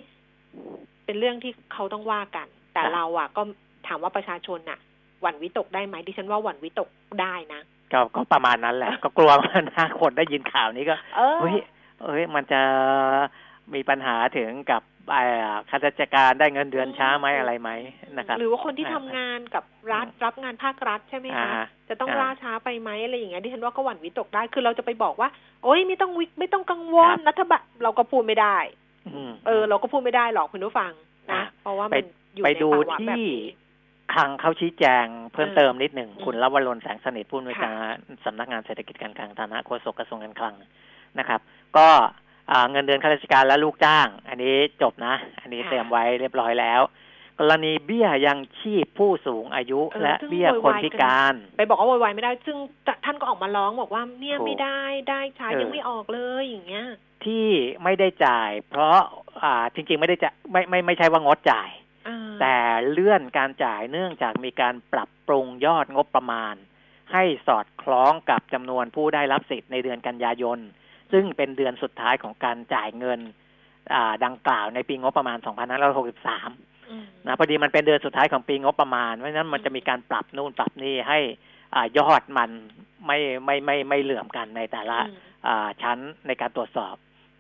[1.04, 3.42] เป็นเรื่องที่เขาต้องว่ากัน แต่เราอะ ก็
[3.86, 4.78] ถามว่าประชาชนอะ
[5.20, 6.88] หวั่นวิตกได้ไหมดิฉันว่าหวั่นวิตก
[7.20, 7.60] ได้นะ
[7.92, 10.96] ก็ก็ประมาณนั้นแหละ ก็กลัวว่านะคนได้ยินข่าวนี้ก็
[11.40, 11.56] เฮ้ย
[12.02, 12.60] เอ้ยมันจะ
[13.74, 14.82] มีปัญหาถึงกับ
[15.70, 17.70] ข้าราชการได้เงินเดือนช้าไหมอะไรไหม
[18.16, 21.50] นะครับ หรือว่าคนที่ทำงานกับรัฐรับงานภาครัฐใช่ไหมคะ
[21.88, 25.28] จะต้องล่าช้าไปไหมอะไรอย่างเงี้ยดิฉันว่าก็หวั่นวิตกได้คือเราจะไปบอกว่า
[25.62, 28.56] โอ้ยไม่ต้องวิไม่ต้องกังวลรัฐบาลเราก็พูดไม่ได้
[29.46, 30.92] เออ เราก็พูดไม่ได้หรอกคุณผู้ฟัง
[31.32, 33.44] นะเพราะว่ามันอยู่ในภาวะแบบนี้
[34.14, 37.74] ทางเขาชี้แจงเพิ่มเติมนิดหนึ่งคุณลวรนแสงสนิทผู้อำนวยการ
[38.24, 40.54] สำนักงานเศรษฐกิจการคลังฐานะโฆษกกระทรวงการคลัง
[41.18, 41.40] นะครับ
[41.76, 41.88] ก็
[42.70, 46.80] เงินเดือนข้าราชการและลูกจ้าง อันนี้จบนะ อันนี้เตรียมไว้เรียบร้อยแล้ว
[47.38, 52.56] กรณีเบี้ยยังชีพผู้สูงอายุและเบี้ยคนพิการ ไปบอกว่าโวยวายไม่ได้ ซึ่ง
[53.04, 56.86] ท่านก็ออกมาร้องบอกว่าเนี่ยไม่ได้ได้ใช้ยังไม่ออกเลยอย่างเงี้ย
[57.24, 57.46] ที่
[57.84, 58.98] ไม่ได้จ่าย เพราะ
[59.42, 61.68] อ่าจริง ๆ ไม่ได้จะไม่ไม่ไม่ใช่ว่างดจ่าย
[62.40, 62.56] แต่
[62.90, 66.54] เลื่อนการจ่ายเนื่องจากมีการปรับปรุงยอดงบประมาณ
[67.12, 70.58] ให้สอดคล้องกับจำนวนผู้ได้รับสิทธิ์ในเดือนกันยายน
[71.12, 73.20] ซึ่งเป็นเดือนสุดท้ายของการจ่ายเงิน
[74.24, 75.38] ดังกล่าวในปีงบประมาณ
[76.12, 81.18] 2563 นะพอดีมันเป็นเดือนสุดท้ายของปีงบประมาณ เพราะฉะนั้นมันจะมีการปรับนู่นปรับนี่ให้
[81.74, 82.50] อยอดมัน
[83.06, 84.98] ไม่ไม่ไม่ไม่เหลื่อมกันในแต่ละ
[85.82, 86.94] ชั้นในการตรวจสอบ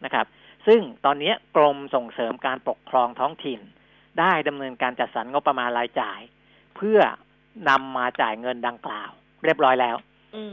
[0.04, 0.26] นะครับ
[0.66, 3.60] ซึ่งตอนนี้กรมส่งเสริมการปกครองท้องถิ่น
[4.20, 6.20] ได้ดำเนินการจัดสรรงบประมาณรายจ่าย
[6.76, 7.00] เพื่อ
[7.68, 9.10] นำมาจ่ายเงินดังกล่าว
[9.44, 9.96] เรียบร้อยแล้ว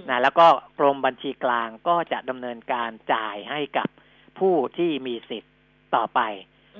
[0.09, 0.47] นะแล้วก็
[0.79, 3.87] กรมบัญชีกลางก็จะดำเนินการจ่ายให้กับ
[4.39, 5.53] ผู้ที่มีสิทธิ์
[5.95, 6.19] ต่อไป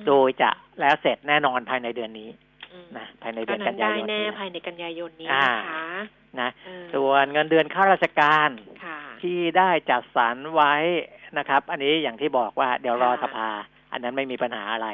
[0.06, 2.30] โดยจะแล้วเสร็จแน่นอนภายในเดือนนี้
[2.96, 5.86] นะภายในเดือนกันยายนแน่ภายในกันยายนนี้นะคะ
[6.40, 6.50] นะ
[6.94, 8.50] ส่วนเงินเดือนข้าราชการ
[9.22, 10.74] ที่ได้จัดสรรไว้
[11.38, 13.48] นะครับ อันนี้อย่างที่บอกว่าเดี๋ยวรอสภา
[13.92, 14.88] อันนั้นไม่มีปัญหาอะไร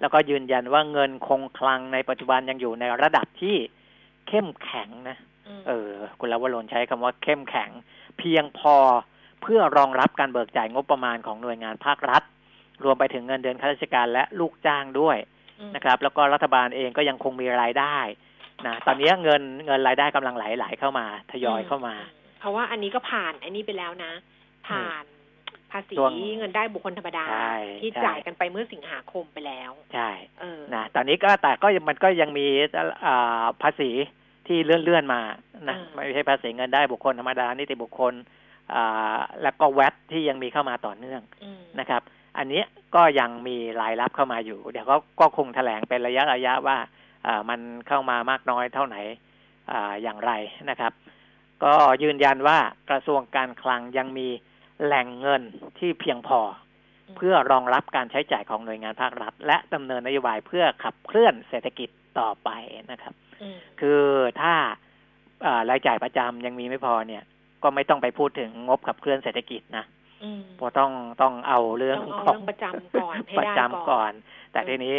[0.00, 3.56] แล้วก็ยืนยันว่าเงินคงคลังในปัจจุบันยังอยู่ในระดับที่
[4.28, 5.16] เข้มแข็งนะ
[5.68, 7.70] เออ คุณลาวรนใช้คำว่าเข้มแข็ง
[8.18, 8.76] เพียงพอ
[9.42, 12.22] เพื่อรองรับการเบิกจ่ายงบประมาณของหน่วยงานภาครัฐ
[12.84, 15.16] รวมไปถึงเงินเดือนข้าราชการและลูกจ้างด้วย
[15.74, 17.98] นะครับ แล้วก็รัฐบาลเองก็ยังคงมีรายได้
[18.66, 21.94] นะตอนนี้เงินเงินรายได้กำลังไหลไหลเข้ามา ทยอยเข้ามา
[22.40, 24.12] เพราะว่าอันนี้ก็ผ่านอันนี้ไปแล้วนะ
[24.68, 25.04] ผ่าน
[25.72, 25.96] ภาษี
[26.38, 27.24] เงินได้บุคคลธรรมดา
[27.80, 30.10] ที่จ่ายกันไปเมื่อสิงหาคมไปแล้ว ใช่
[30.74, 32.46] นะตอนนี้ก็แต่ก็มันก็ยังมี
[33.62, 33.90] ภาษี
[34.46, 35.20] ที่เลื่อนเลื่อนมา
[35.68, 38.14] นะไม่ใช่ภาษีเงินได้บุคคลธรรมดานิติบุคคล
[38.74, 41.22] อ่าแล้วก็แวดที่ยังมีเข้ามาต่อเนื่อง
[41.80, 42.02] นะครับ
[42.38, 42.62] อันนี้
[42.94, 46.76] ก็ยังมีรายรับเข้ามาอยู่ เดี๋ยวก็ก็คงแถลงเป็นระยะระยะว่า
[47.26, 48.96] อ่ามันเข้ามามากน้อยเท่าไหน
[49.70, 50.32] อ่าอย่างไร
[50.70, 50.92] นะครับ
[51.64, 52.58] ก็ยืนยันว่า
[52.90, 54.28] กระทรวงการคลังยังมี
[54.84, 55.42] แหล่งเงิน
[55.78, 56.40] ที่เพียงพอ
[57.16, 62.50] เพื่อรองรับการใช้จ่ายของหน่วยงานภาครัฐ และดำเนินนโยบายเพื่อขับเคลื่อนเศรษฐกิจต่อไป
[62.90, 63.14] นะครับ
[63.80, 64.02] คือ
[64.40, 64.54] ถ้า
[65.70, 67.22] รายจ่ายประจำยังมีไม่พอเนี่ย
[67.62, 69.84] ก็ไม่ต้องไปพูดถึงงบขับเคลื่อนเศรษฐกิจนะ
[70.56, 74.12] เพราะต้องต้องเอาเรื่องของประจำก่อนประจำก่อน
[74.52, 74.98] แต่ทีนี้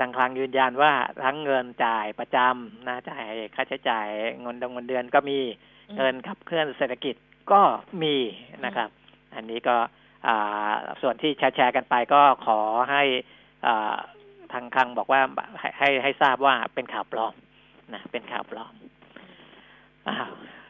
[0.00, 0.92] ทางคลังยืนยันว่า
[1.24, 4.06] ทั้งเงินจ่ายประจำนะจ่ายค่าใช้จ่าย
[4.40, 5.38] เงินดงเงินเดือนก็มี
[5.96, 7.14] เงินขับเคลื่อนเศรษฐกิจ
[7.52, 7.60] ก็
[8.02, 8.16] มี
[8.66, 8.88] นะครับ
[9.36, 9.76] อันนี้ก็
[11.02, 12.58] ส่วนที่แชร์กันไปก็ขอ
[12.90, 13.02] ให้
[14.52, 15.20] ทางคลังบอกว่า
[15.78, 17.34] ให้ให้ทราบว่าเป็นข่าวปลอม
[17.94, 18.74] นะเป็นข่าวปลอม
[20.08, 20.28] อ้าว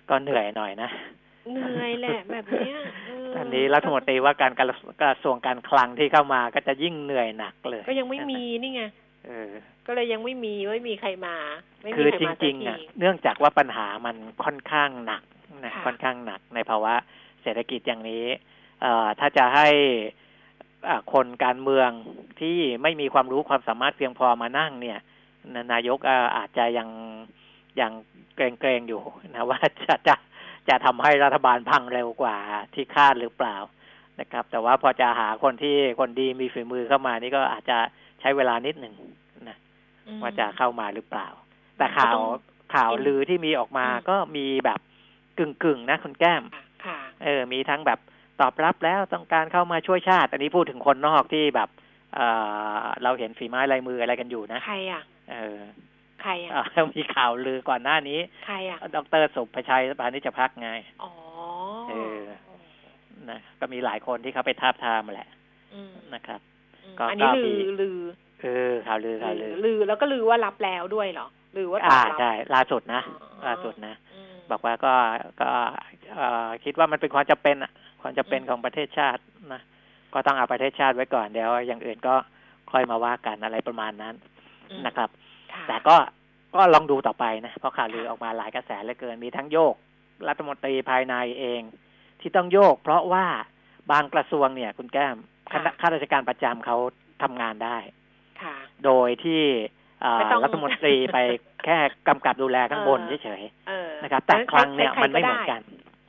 [0.08, 0.90] ก็เหนื่อยหน่อยนะ
[1.52, 2.76] เหนื่อยแหละแบบเนี้ย
[3.34, 4.52] ตอนนี้รัฐมนตรีว่าการ
[5.02, 8.82] กระทรวงการคลังที่เข้ามาก็จะยิ่งเหนื่อยหนักเลย ก็ยังไม่มีนี่ไง
[9.86, 11.36] ก็เลยยังไม่มีไม่มีใครมา
[11.96, 15.22] คือจริงๆอะเนื่องจากว่าปัญหามันค่อนข้างหนัก
[15.64, 16.94] นะค่อนข้างหนักในภาวะ
[17.42, 18.51] เศรษฐกิจอย่างนี้เอ่อ
[19.20, 19.68] ถ้าจะให้
[20.88, 21.90] อ่าคนการเมือง
[22.40, 24.98] ที่ไม่มีความรู้ความสามารถเพียงพอมานั่งเนี่ย
[25.54, 26.88] นะนายกอ่าอาจจะยัง
[27.80, 27.92] ยัง
[28.36, 29.02] เกรงๆอยู่
[29.34, 30.14] นะว่าจะจะ
[30.68, 32.36] จะทำให้รัฐบาลพังเร็วกว่า
[32.74, 33.56] ที่คาดหรือเปล่า
[34.20, 37.78] นะครับ แต่ว่าพอจะหาคนที่คนดีมีฝีมือเข้ามานี่ก็อาจจะ
[38.20, 38.94] ใช้เวลานิดหนึ่ง
[39.48, 39.56] นะ
[40.06, 41.28] อืมว่าจะเข้ามาหรือเปล่า
[41.78, 42.18] แต่ข่าว
[42.74, 44.80] ข่าวลือที่มีออกมาอืมก็มีแบบ
[45.38, 47.98] กึ่งกึ่งๆนะคุณแก้มค่ะค่ะเออ มีทั้งแบบ
[48.40, 51.68] ตอบรับแล้วต้องการเข้ามาช่วยชาติ อันนี้พูดถึงคนนอกที่แบบ
[52.14, 52.20] เอ
[52.82, 55.58] อเราเห็นฝีไม้ลายมืออะไรกันอยู่นะ ใครอะ เออ
[56.22, 60.70] ใครอะเอ่อมีข่าวลือก่อนหน้านี้ ใครอะ ดรสุภชัยพานิชพักไง
[61.02, 61.10] อ๋อ
[61.90, 62.20] เออ
[63.30, 65.28] นะ ก็มีหลายคนที่เขาไปทาบทามมาแหละ
[65.74, 66.40] อืมนะครับ
[66.84, 67.98] อืมก็อันนี้ก็ลืมีอลือ
[68.42, 73.94] เออ ข่าวลือข่าวลือ ลือแล้วก็ลือว่ารับแล้วด้วยเหรอ ลือว่าตออ่าบรับใช่ล่าสุดนะอ๋อล่าสุดนะ
[74.32, 74.92] มบอกว่าก็
[75.40, 75.50] ก็
[76.16, 79.62] เอ่อคิดว่ามันเป็นความจำเป็นอะ ความจำเป็นอืมของประเทศชาตินะ
[80.14, 82.14] ก็ต้องเอาประเทศชาติไว้ก่อนเดี๋ยวอย่างอื่นก็
[82.72, 84.14] ค่อยมาว่ากันอะไรประมาณนั้น
[84.70, 85.08] อืมนะครับ
[85.52, 85.96] ค่ะแต่ก็
[86.54, 89.74] ก็ลองดูต่อไปนะเพราะข่าวลือออกมาหลายกระแสเหลือเกินมีทั้งโยก
[90.28, 91.62] รัฐมนตรีภายในเอง
[92.20, 93.26] ที่ต้องโยก เพราะว่า
[93.92, 95.16] บางกระทรวงเนี่ย คุณแก้ม
[95.52, 96.76] คณะข้าราชการประจำเขา
[97.22, 97.76] ทำงานได้
[98.42, 99.42] ค่ะ โดยที่
[100.02, 101.18] เอ่อไม่ต้องรัฐมนตรีไป
[101.64, 105.62] แค่กำกับดูแลข้างบนเฉยเออๆนะครับ แต่คลังเนี่ยใครๆมันไม่เหมือนด้กัน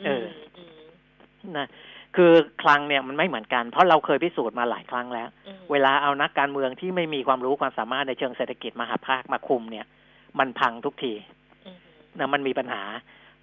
[0.06, 0.53] เออมม
[1.58, 1.68] นะ
[2.16, 9.86] คือคลังเนี่ยมันไม่เหมือนกัน เพราะเราเคยพิสูจน์มาหลายครั้งแล้วอืมเวลาเอานักการเมืองที่ไม่มีความรู้ความสามารถในเชิงเศรษฐกิจมาหาภาคมาคุมเนี่ย
[10.40, 11.14] มันพังทุกที
[11.66, 11.78] อืม
[12.20, 12.84] นะมันมีปัญหา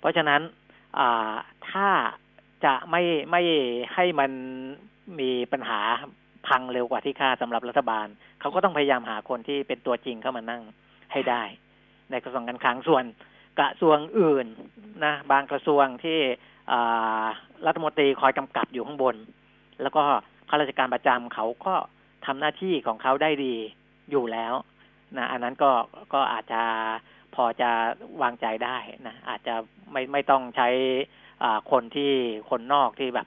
[0.01, 0.41] เพราะฉะนั้น
[0.99, 1.33] อ่า
[1.71, 1.89] ถ้า
[2.65, 3.43] จะไม่ไม่
[3.95, 4.31] ให้มัน
[5.21, 5.81] มีปัญหา
[6.49, 8.07] พังเร็วกว่าที่คาดสำหรับรัฐบาล
[8.41, 10.63] เขาก็ต้องพยายามหาคนที่เป็นตัวจริงเข้ามานั่ง
[11.13, 11.43] ให้ได้
[12.11, 13.05] ในกระทรวงการคลังส่วน
[13.59, 14.47] กระทรวงอื่น
[15.05, 16.19] นะ บางกระทรวงที่
[16.60, 16.60] อ่า
[17.67, 19.17] รัฐมนตรีคอยกำกับอยู่ข้างบน
[19.83, 20.03] แล้วก็
[20.49, 21.75] ข้าราชการประจำเขาก็
[22.27, 23.55] ทำหน้าที่ของเขาได้ดี
[24.11, 24.55] อยู่แล้ว
[25.19, 25.71] นะอันนั้นก็
[26.15, 26.63] ก็อาจจะ
[27.35, 27.71] พอจะ
[28.23, 29.55] วางใจได้นะอาจจะ
[29.93, 30.69] ไม่ไม่ต้องใช้
[31.43, 32.13] อ่าคนที่
[32.51, 33.27] คนนอกที่แบบ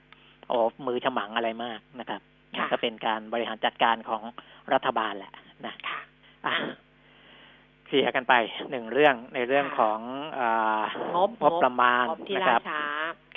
[0.49, 2.21] โอ้มือฉมังอะไรมากนะครับ
[2.57, 4.21] ค่ะก็เป็นการบริหารจัดการของ
[4.73, 5.33] รัฐบาลแหละ
[5.65, 5.99] นะค่ะ
[6.45, 6.55] อะ
[7.85, 8.33] เคลียร์กันไป
[8.71, 9.99] หนึ่งเรื่องในเรื่องค่ะของ
[10.39, 10.83] อา
[11.15, 12.85] งบงบประมาณงบที่นะคล่ารับช้า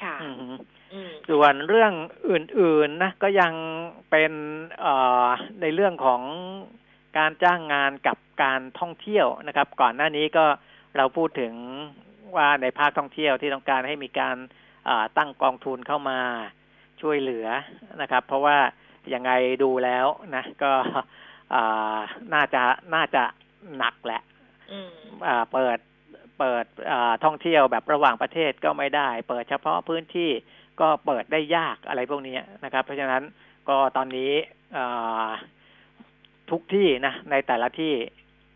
[0.02, 0.46] ค่ะอือฮึ
[0.92, 1.92] อืมส่วนเรื่อง
[2.30, 3.52] อื่น ๆ นะ ก็ยัง
[4.10, 4.32] เป็น
[4.80, 5.26] เอ่อ
[5.60, 6.22] ในเรื่องของ
[7.18, 10.46] การจ้างงานกับการท่องเที่ยวนะครับ ก่อนหน้านี้ก็
[10.96, 11.54] เราพูดถึง
[12.36, 14.36] ว่าในภาคท่องเที่ยวที่ต้องการให้มีการ
[14.88, 16.20] อ่าตั้งกองทุนเข้ามา
[17.00, 17.46] ช่วยเหลือ
[18.00, 18.58] นะครับ เพราะว่า
[19.14, 19.30] ยังไง
[19.62, 20.06] ดูแล้ว
[20.36, 20.72] นะ ก็
[21.54, 21.98] อ่า
[22.34, 22.62] น่าจะ
[22.94, 23.24] น่าจะ
[23.76, 24.22] หนักแหละ
[24.72, 24.90] อืม
[25.26, 25.78] อ่าเปิด
[26.38, 26.64] เปิด
[27.24, 30.30] ท่องเที่ยวแบบระหว่างประเทศก็ไม่ได้ เปิดเฉพาะพื้นที่
[30.80, 33.22] ก็เปิดได้ยากอะไรพวกนี้นะครับ เพราะฉะนั้น
[33.68, 34.32] ก็ตอนนี้
[36.50, 37.92] ทุกที่นะในแต่ละที่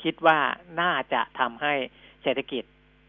[0.02, 0.38] คิดว่า
[0.80, 1.74] น่าจะทำให้
[2.22, 2.64] เศรษฐกิจ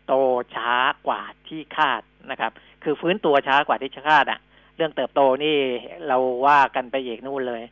[0.08, 0.14] โต
[0.56, 0.74] ช้า
[1.08, 2.52] กว่าที่คาดนะครับ
[2.84, 4.40] คือฟื้นตัวช้ากว่าที่คาดอะ
[4.78, 5.58] เรื่องเติบโตนี่
[6.08, 7.64] เราว่ากันไปอีกนู่นเลย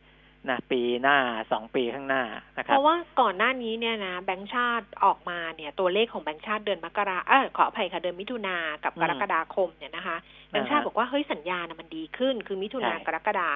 [0.48, 1.16] นะปีหน้า
[1.52, 2.22] สองปีข้างหน้า
[2.58, 10.16] นะคเพรับราะว่าก่อนหน้านี้เนี่ยนะแบงก์ชาติออกมาเนี่ยตัวเลขของแบงก์ชาติเดือนมกราเออขออภัยค่ะเดือนมิถุนากับอืมกรกฎาคมเนี่ยนะคะ
[10.50, 13.50] แบงก์ชาติอ่าฮะบอกว่าเฮ้ยสัญญาณน่ะมันดีขึ้น คือมิถุนาใช่กรกฎา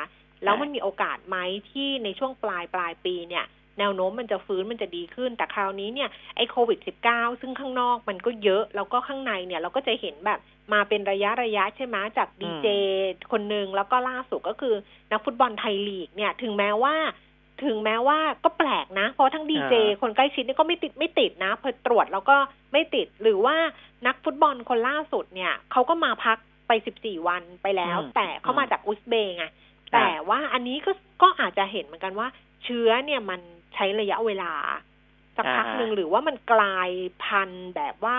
[0.44, 1.36] แล้วใช่มันมีโอกาสไหม
[1.70, 3.44] ที่ในช่วงปลายปลายปีเนี่ย
[3.78, 10.38] แนวโน้มมันจะฟื้นมันจะดีขึ้น แต่คราวนี้เนี่ยไอ้โควิด -19 ซึ่งข้างนอกมันก็เยอะ แล้วก็ข้างในเนี่ยเราก็จะเห็นแบบ
[10.72, 12.68] มาเป็นระยะระยะใช่ไหมจากดีเจ
[13.32, 14.74] คนหนึ่งแล้วก็ล่าสุดก็คือ
[15.10, 16.96] นักฟุตบอลไทยลีกเนี่ยถึงแม้ว่า
[17.64, 22.36] ถึงแม้ว่าก็แปลกนะ เพราะทั้งดีเจอ่าคนใกล้ชิดนี่ก็ไม่ติดไม่ติดนะพอตรวจแล้วก็
[22.72, 23.56] ไม่ติดหรือว่า
[24.06, 29.44] นักฟุตบอลคนล่าสุดเนี่ยเขาก็มาพักไป14วันไปแล้วอืมแต่เขามาอืมจากอุซเบย์ไง
[29.92, 32.28] แต่ว่าอันนี้ก็ก็อาจจะเห็นเหมือนกันว่า
[32.64, 33.40] เชื้อเนี่ยมัน
[33.74, 34.52] ใช้ระยะเวลา
[35.36, 36.90] สักพักอ่าหนึ่งหรือว่ามันกลาย
[37.24, 38.18] พันธุ์แบบว่า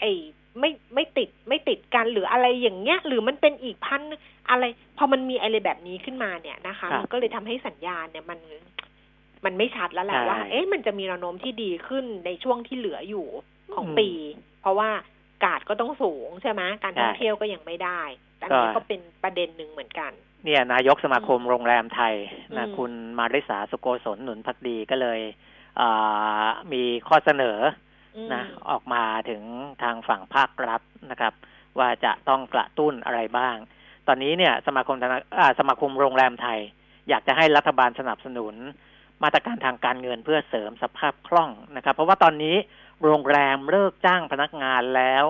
[0.00, 0.12] ไอ้
[0.60, 4.08] ไม่ไม่ติดไม่ติดกันหรืออะไรอย่างเงี้ย หรือมันเป็นอีกพันธุ์
[4.50, 4.64] อะไร
[4.98, 8.40] พอมันมีอะไรแบบนี้ขึ้นมาเนี่ยนะคะครับมันก็เลยทำให้สัญญาณเนี่ยมัน
[9.44, 13.26] มันไม่ชัดแล้วแหละใช่ว่า เอ๊ะมันจะมีแนวโน้มที่ดีขึ้นในช่วงที่เหลืออยู่
[13.74, 14.08] ของอืมปี
[14.60, 14.90] เพราะว่า
[15.44, 18.02] กาดก็ต้องสูงใช่ไหมการท่องใช่เที่ยวก็ยังไม่ได้
[18.40, 20.12] อันนี้ก็ก็เป็นประเด็นหนึ่งเหมือนกัน
[20.44, 22.14] เนี่ยนายกสมาคมโรงแรมไทย
[22.56, 25.20] นะอืมคุณมาริสาสุโกศลหนุนพักดีก็เลย
[25.80, 27.58] อ่ามีข้อเสนอ
[28.16, 29.42] อืมนะออกมาถึง
[29.82, 30.80] ทางฝั่งภาครัฐ
[31.10, 31.32] นะครับ
[31.78, 33.56] ว่าจะต้องกระตุ้นอะไรบ้าง
[34.08, 36.58] ตอนนี้เนี่ยสมาคมธนาอ่าสมาคมโรงแรมไทย
[37.08, 38.54] อยากจะให้รัฐบาลสนับสนุน
[39.22, 42.56] มาตรการทางการเงินเพื่อเสริมสภาพคล่องนะครับ เพราะว่าตอนนี้
[43.04, 45.24] โรงแรมเลิกจ้างพนักงานแล้ว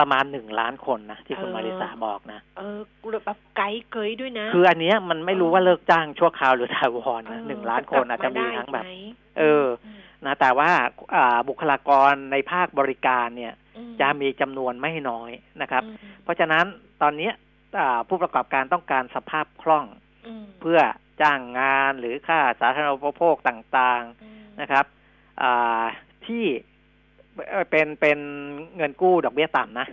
[0.00, 2.78] ประมาณหนึ่งล้านคนนะที่คุณเออมาริสาบอกนะ เออ
[3.26, 8.92] แบบไกด์เกยด้วยนะ คืออันเนี้ยมันไม่รู้ว่าเลิกจ้างชั่วคราวหรือถาวรเอนะอหนึ่งล้านคนอาจจะมีกลัทั้งแบบไไหม
[9.38, 9.66] เออ
[10.26, 10.70] นะแต่ว่า
[11.14, 15.30] อ่าบุคลากรในภาคบริการเนี่ยอืมจะมีจำนวนไม่น้อย
[15.62, 16.64] นะครับอืมเพราะฉะนั้น
[17.02, 17.32] ตอนเนี้ย
[17.78, 19.86] อ่าผู้ประกอบการต้องการสภาพคล่อง
[20.26, 20.80] อืมเพื่อ
[21.22, 24.84] จ้างงานหรือค่าสาธารณูปโภคต่างอืมๆนะครับ
[25.42, 25.82] อ่า
[26.26, 26.44] ที่
[27.50, 28.18] เอ่อเป็นเป็น
[28.76, 29.86] เงินกู้ดอกเบี้ยต่ำนะ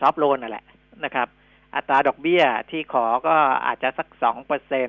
[0.00, 0.64] ซอฟโลนนั่นแหละ
[1.04, 1.28] นะครับ
[1.74, 3.34] อัตราดอกเบี้ยที่ขอก็
[3.66, 4.88] อาจจะสักสองเปอร์เซ็น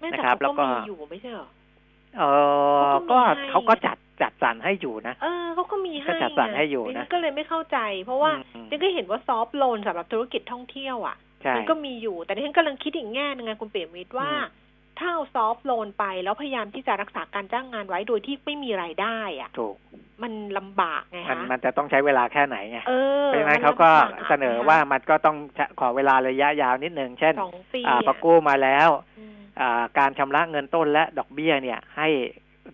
[0.00, 1.48] ไม่แต่นะครับเขาแล้วก็ก็มีอยู่ไม่ใช่เหรอ
[2.18, 2.22] เอ
[2.78, 14.59] อเขาก็ก็มีให้เขาก็จัดจัดสรรให้อยู่นะ เออเขาก็มีให้ก็จัดสรรให้อยู่นะดิฉัก็เลยไม่เข้าใจ เพราะว่าอืมดิฉันก็เห็นว่าซอฟต์โลนสำหรับธุรกิจท่องเที่ยวอะใช่มันก็มีอยู่ แต่ดิฉันกำลังคิดอีกแง่หนึงไงคุณเปียมิตรว่าอืม
[14.98, 19.76] ถ้าเอาซอฟต์โลนไปแล้วพยายามที่จะรักษาการจ้างงานไว้โดยที่ไม่มีรายได้อะถูก
[20.22, 22.92] มันลำบากไงมันคะมันจะต้องใช้เวลาแค่ไหนไงเอ
[23.26, 25.36] อเพราะฉะนั้นมัเขาก็ลำบเสนอว่ามันก็ต้อง
[25.80, 32.08] ขอเวลาระยะยาวนิดหนึ่งเช่นสองปีอ่าอะพอกู้มาแล้วอืมอ่าการชำระเงินต้นและดอกเบี้ยเนี่ย ให้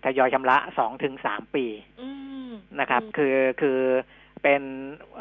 [0.05, 1.65] ทยอยชำระสองถึงสามปี
[2.01, 2.09] อื
[2.47, 2.49] ม
[2.79, 3.79] นะครับอืมคือคือ
[4.43, 4.61] เป็น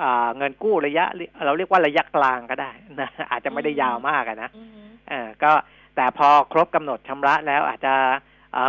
[0.02, 1.04] อ่าเงินกู้ระยะ
[1.44, 5.52] เราเรียกว่าระยะกลางก็ได้นะอาจจะไม่ได้ยาวมากอะนะอืมเออก็
[5.96, 7.94] แต่พอครบกำหนดชำระแล้วอาจจะ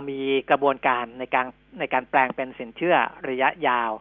[0.10, 1.46] มีกระบวนการในการ
[1.80, 2.96] ในการแปลงเป็นสินเชื่อ
[3.30, 3.92] ระยะยาว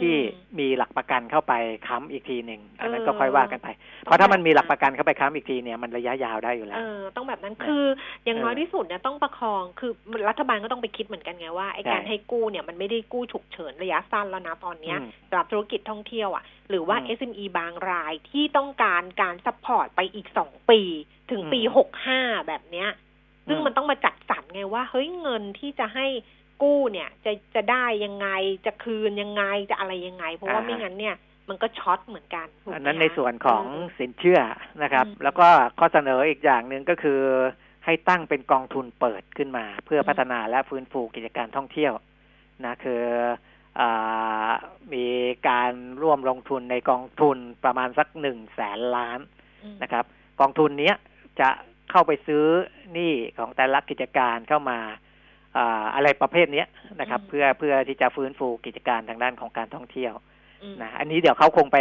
[0.00, 0.16] ที่
[0.58, 1.52] มีหลักประกันเข้าไป
[1.88, 3.68] ค้ำอีกทีหนึ่งอันนั้นเออก็ค่อยว่ากันไป
[4.04, 7.84] เพราะถ้ามันมีหลักประกันเข้าไปค้ำอีกทีเนี่ยมันระยะยาวได้อยู่แล้เอวอต้องแบบนั้นนะคือ
[8.24, 9.92] อย่างน้อยเออที่สุดเนี่ยต้องประคองคือ
[10.28, 20.80] รัฐบาลก็ต้องไปคิดเหมือนกันไงว่าไอ้ใช่การให้กู้เนี่ยมันไม่ได้กู้ฉุกเฉินระยะสั้นแล้วนะตอนเนี้ยอืมสำหรับธุรกิจท่องเที่ยวอะหรือว่าอืม SME บางรายที่ต้องการการ support ไปอีกสองปี
[21.30, 22.88] ถึงปีอืมหกห้าแบบเนี้ย
[23.48, 26.06] ซึ่งอืมมันต้องมาจัดสรรไงว่าเฮ้ยเงินที่จะให้
[26.64, 28.28] กู้เนี่ยจะจะได้ยังไง
[28.66, 31.16] จะคืนยังไงจะอะไรยังไง เพราะว่าไม่งั้นเนี่ย
[31.48, 34.40] มันก็ช็อตเหมือนกันถูกไหมอันนั้นคะในส่วนของสินเชื่อ
[34.82, 35.48] นะครับอืมแล้วก็
[35.78, 37.20] ข้อเสนออีกอย่างหนึ่งก็คือ
[37.84, 41.92] ให้ตั้งเป็นกองทุนเปิดขึ้นมา เพื่ออืมพัฒนาและฟื้นฟูกิจการท่องเที่ยว
[42.64, 43.02] นะคือ
[43.80, 44.48] อา
[44.92, 45.06] มี
[45.48, 45.72] การ
[46.02, 49.18] ร่วมลงทุนในกองทุนประมาณสักหนึ่งแสนล้าน
[49.64, 50.04] อืมนะครับ
[50.40, 50.96] กองทุนเนี้ย
[51.40, 51.48] จะ
[51.90, 52.44] เข้าไปซื้อ
[52.92, 54.78] หนี้ของแต่ละกิจการเข้ามา
[55.56, 56.66] อ่าอะไรประเภทเนี้ย
[57.00, 60.14] นะครับ เพื่อเพื่อที่จะฟื้นฟูกิจการทางด้านของการท่องเที่ยว
[60.62, 61.78] อืมนะอันนี้เดี๋ยวเขาคงไป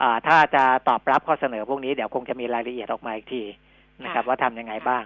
[0.00, 3.42] อ่าถ้าจะตอบรับข้อเสนอพวกนี้เดี๋ยวคงจะมีรายละเอียดออกมาอีกที
[4.04, 5.04] นะครับ ว่าทำยังไงบ้าง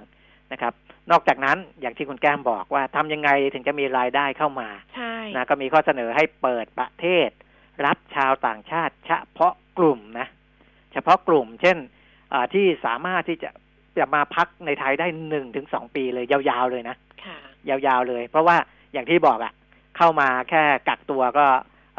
[0.53, 0.73] นะครับ
[1.11, 7.31] นอกจากนั้นอย่างที่คุณแก้มบอกว่าทำยังไงถึงจะมีรายได้เข้ามาใช่นะก็มีข้อเสนอให้เปิดประเทศ
[7.87, 10.29] รับชาวต่างชาติ เฉพาะกลุ่มนะ
[10.93, 11.77] เฉพาะกลุ่ม เช่น
[12.33, 13.51] อ่าที่สามารถที่จะ
[13.99, 18.57] จะมาพักในไทยได้หนึ่งถึงสองปีเลยยาวๆเลยนะค่ะ ยาวๆเลย เพราะว่า
[18.93, 19.53] อย่างที่บอกอะ่ะ
[19.97, 21.47] เข้ามาแค่กักตัวก็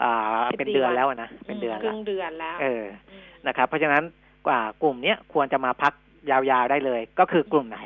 [0.02, 2.84] อ่าสิบเป็นสี่เดือนวันแล้วอะนะเป็นเดือนครึ่แล้วงเดือนแล้ว เออ
[3.20, 4.04] มนะครับ เพราะฉะนั้น
[4.48, 5.94] กว่ากลุ่มเนี้ยควรจะมาพัก
[6.30, 7.80] ยาวๆได้เลย ก็คือกลุ่มไหน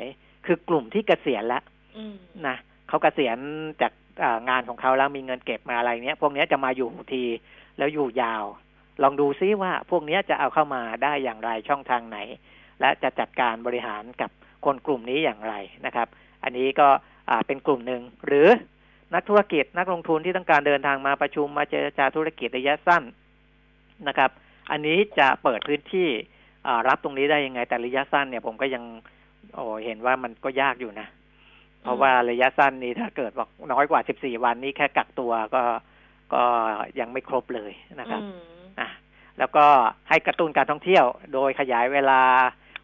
[0.46, 1.62] คือกลุ่มที่เกษียณแล้ว
[1.96, 2.14] อืม
[2.46, 2.56] นะ
[2.88, 3.38] เขาเกษียณ
[3.82, 7.22] จากอ่างานของเขาแล้วมีเงินเก็บมาอะไรเนี้ยพวกเนี้ยจะมาอยู่ที
[7.78, 8.44] แล้วอยู่ยาว
[9.02, 12.18] ลองดูซิว่าพวกเนี้ยจะเอาเข้ามาได้อย่างไรช่องทางไหน
[12.80, 14.30] และจะจัดการบริหารกับ
[14.64, 15.54] คนกลุ่มนี้อย่างไร
[15.86, 16.08] นะครับ
[16.44, 18.48] อันนี้ก็อ่า เป็นกลุ่มหนึ่ง หรือ
[19.14, 23.02] นักธุรกิจนักลงทุนที่ต้องการเดินทางมาประชุมมาเจรจาธุรกิจระยะสั้น
[24.08, 24.30] นะครับ
[24.70, 26.08] อันนี้จะเปิดพื้นที่
[26.66, 28.82] อ่ารับตรงนี้ได้ยังไง แต่ระยะสั้นเนี่ยผมก็ยัง
[29.54, 31.06] โอ้เห็นว่ามันก็ยากอยู่นะ
[31.82, 35.62] เพราะว่าระยะสั้นนี้ถ้าเกิดบอกน้อยกว่า 14 วันนี้แค่กักตัวก็
[36.34, 36.42] ก็
[37.00, 38.88] ยังไม่ครบเลยนะครับอืมอะ
[39.38, 39.66] แล้วก็
[40.08, 42.20] ให้กระตุ้นการท่องเที่ยว โดยขยายเวลา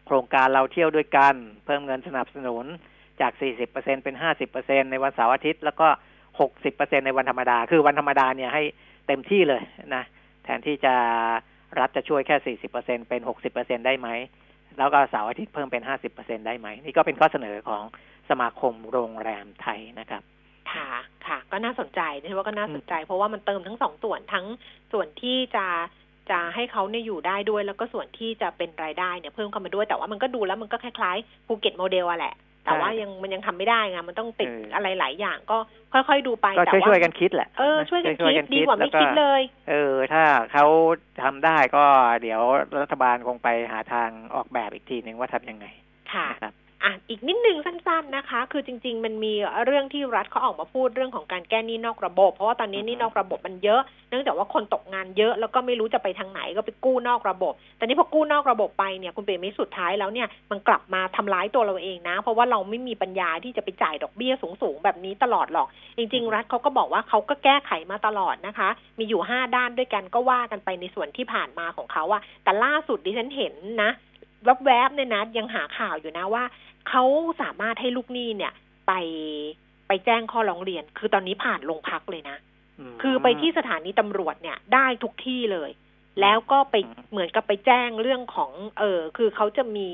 [0.05, 2.65] โครงการเราเที่ยวด้วยกัน เพิ่มเงินสนับสนุน
[3.21, 3.31] จาก
[3.67, 4.15] 40%เป็น
[4.53, 5.87] 50%ในวันเสาร์อาทิตย์ แล้วก็
[6.47, 8.63] 60%ในวันธรรมดา คือวันธรรมดาเนี่ยให้
[9.07, 9.61] เต็มที่เลย
[9.95, 10.03] นะ
[10.43, 10.93] แทนที่จะ
[11.79, 13.21] รัฐจะช่วยแค่ 40%เป็น
[13.53, 14.09] 60%ได้ไหม
[14.77, 15.83] แล้วก็เสาร์อาทิตย์เพิ่มเป็น
[16.15, 17.83] 50%ได้ไหม นี่ก็เป็นข้อเสนอของ
[18.29, 20.21] สมาคมโรงแรมไทยนะครับ
[20.71, 20.89] ค่ะ
[21.27, 24.45] ค่ะ ก็น่าสนใจนะว่าก็น่าสนใจ เพราะว่ามันเติมทั้งสองส่วนทั้ง
[24.91, 25.67] ส่วนที่จะ
[26.31, 32.35] จะให้เขาเนี่ยอยู่ได้ด้วย แล้วก็ส่วนที่จะเป็นรายได้เนี่ยเพิ่มเข้ามาด้วยแต่ว่ามันก็ดูแล้วมันก็คล้ายๆภูเก็ตโมเดลอะแหละ
[32.65, 35.57] แต่ว่ายังมันยังทำไม่ได้ไงมันต้องติดเออออะไรหลายอย่างก็
[35.93, 40.65] ค่อยๆดูไปก็แต่ช่วยว่าช่วยๆกันคิดแหละเออช่วยกันช่วยคิๆดดีกว่าไม่แล้คิดเลย เออ ถ้าเขา
[41.23, 41.83] ทำได้ก็
[42.21, 42.41] เดี๋ยว
[42.81, 45.65] รัฐบาลคงไปหาทางออกแบบอีกทีหนึ่งว่าทำยังไง
[46.13, 46.53] ค่ะนะครับ
[46.85, 49.33] อะอีกนิดนึงสั้นๆนะคะ คือจริง ๆ มันมี
[49.65, 65.67] เรื่องที่รัฐเขาออกมาพูดเรื่องของการแก้หนี้นอกระบบ เพราะว่าตอนนี้หนี้นอกระบบมันเยอะ เนื่องจากว่าคนตกงานเยอะแล้วก็ไม่รู้จะไปทางไหนก็ไปกู้นอกระบบ แต่นี้พอกู้นอกระบบไปเนี่ยคุณเปรมิสุดท้ายแล้วเนี่ยมันกลับมาทำร้ายตัวเราเองนะ เพราะว่าเราไม่มีปัญญาที่จะไปจ่ายดอกเบี้ยสูงๆแบบนี้ตลอดหรอก
[65.97, 68.69] จริง ๆ รัฐเขาก็บอกว่าเขาก็แก้ไขมาตลอดนะคะ
[68.99, 73.91] มีอยู่ห้าด้านด้วยกันก็ว่ากันไปในส่วนที่ผ่านมาของเขาอะแต่ล่าสุดดิฉันเห็นนะ
[74.65, 76.43] แวบๆเนี่ยนะยังหาข่าวอยู่นะว่า
[76.89, 77.03] เขา
[77.41, 78.53] สามารถให้ลูกหนี้เนี่ย
[78.87, 78.93] ไป
[79.87, 82.37] ไปแจ้งข้อร้องเรียน คือตอนนี้ผ่านโรงพักเลยนะ
[83.01, 85.69] คือไปที่สถานีตำรวจเนี่ยได้ทุกที่เลย
[86.21, 86.75] แล้วก็ไป
[87.11, 89.87] เหมือนกับไปแจ้งเรื่องของ เออคือเขาจะมี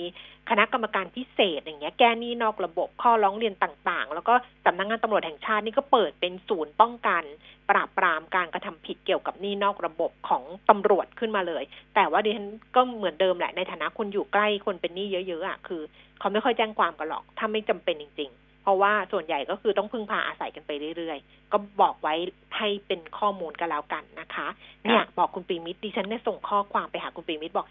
[0.50, 4.34] คณะกรรมการพิเศษอย่างเงี้ย แก้หนี้นอกระบบข้อร้องเรียนต่าง ๆ แล้วก็
[4.66, 7.24] สำนักงงานตำรวจแห่งชาตินี่ก็เปิดเป็นศูนย์ป้องกัน
[7.70, 11.64] ปราบปรามการกระทำผิดเกี่ยวกับหนี้นอกระบบของตำรวจขึ้นมาเลย
[11.96, 15.82] แต่ว่าดิฉันก็เหมือนเดิมแหละในฐานะคนอยู่ใกล้คนเป็นหนี้เยอะๆอะคือ
[16.20, 22.14] เขาไม่ค่อยแจ้งความกันหรอก ถ้าไม่จำเป็นจริง ๆ เพราะว่าส่วนใหญ่ก็คือต้องพึ่งพาอาศัยกันไปเรื่อยๆ ก็บอกไว้
[22.58, 24.48] ให้เป็นข้อมูลกันแล้วกันนะคะ
[24.84, 27.68] เนี่ยบอกคุณปีมิตรดิฉันได้ส่งข้อความไปหาคุณปีมิตรบอก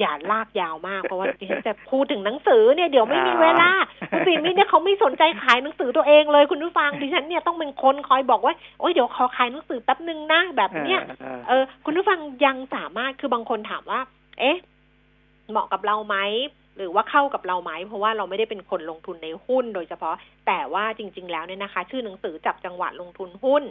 [0.00, 3.70] อย่าลากยาวมากเพราะว่าดิฉันจะพูดถึงหนังสือเนี่ยเดี๋ยวไม่มีเวลา
[4.10, 11.00] คุณปีมิตรเนี่ยเขาไม่สนใจขายหนังสือตัวเองเลยคุณผู้ฟังดิฉันเนี่ยต้องเป็นคนคอยบอกว่าโอ้ยเดี๋ยวขอขายหนังสือแป๊บนึงนะแบบเนี้ย
[11.48, 14.00] เออคุณผู้ฟังยังสามารถคือบางคนถามว่า
[14.38, 14.58] เอ๊ะ
[15.50, 16.16] เหมาะกับเราไหม
[16.76, 20.14] หรือว่าเข้ากับเราไหม เพราะว่าเราไม่ได้เป็นคนลงทุนในหุ้นโดยเฉพาะ
[20.46, 23.64] แต่ว่าจริง ๆ แล้วเนี่ยนะคะ ชื่อหนังสือจับจังหวะลงทุนหุ้น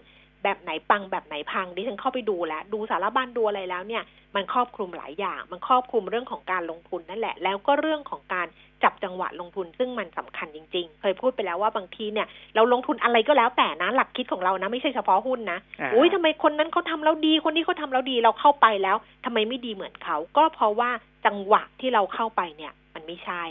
[0.43, 4.03] แบบไหนปังแบบไหนพังดิฉันเข้าไปดูแล้ว ดูสารบัญดูอะไรแล้วเนี่ย
[4.35, 8.47] มันครอบคลุมหลายอย่าง มันครอบคลุมเรื่องของการลงทุนนั่นแหละ แล้วก็เรื่องของการ
[8.83, 18.95] จับจังหวะลงทุนซึ่งมันสำคัญจริง ๆ เคยพูดไปแล้วว่าบางทีเนี่ย เราลงทุนอะไรก็แล้วแต่นะหลักคิดของเรานะ ไม่ใช่เฉพาะหุ้นนะอ่าอุ้ยทำไมคนนั้นเขาทำแล้วดีคนนี้เขาทำแล้วดีเราเข้าไปแล้ว
[19.25, 20.89] ทำไมไม่ดีเหมือนเขาก็เพราะว่า
[21.25, 23.43] จังหวะที่เราเข้าไปเนี่ย มันไม่ใช่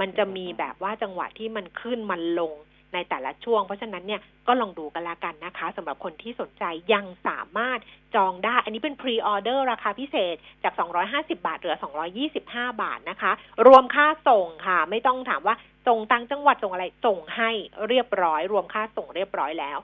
[0.00, 2.54] มันจะมีแบบว่าจังหวะที่มันขึ้นมันลง
[2.94, 7.78] ในแต่ละช่วง เพราะฉะนั้นเนี่ยก็ลองดูกันละกันนะคะสำหรับคนที่สนใจยังสามารถ
[8.14, 10.34] จองได้ อันนี้เป็นพรีออเดอร์ราคาพิเศษ
[10.64, 10.74] จาก
[11.08, 11.76] 250 บาทเหลือ
[12.28, 13.32] 225 บาทนะคะ
[13.66, 15.54] รวมค่าส่งค่ะ ไม่ต้องถามว่า
[15.88, 17.50] ส่งต่างจังหวัดส่งอะไรส่งให้
[17.88, 19.78] เรียบร้อย รวมค่าส่งเรียบร้อยแล้ว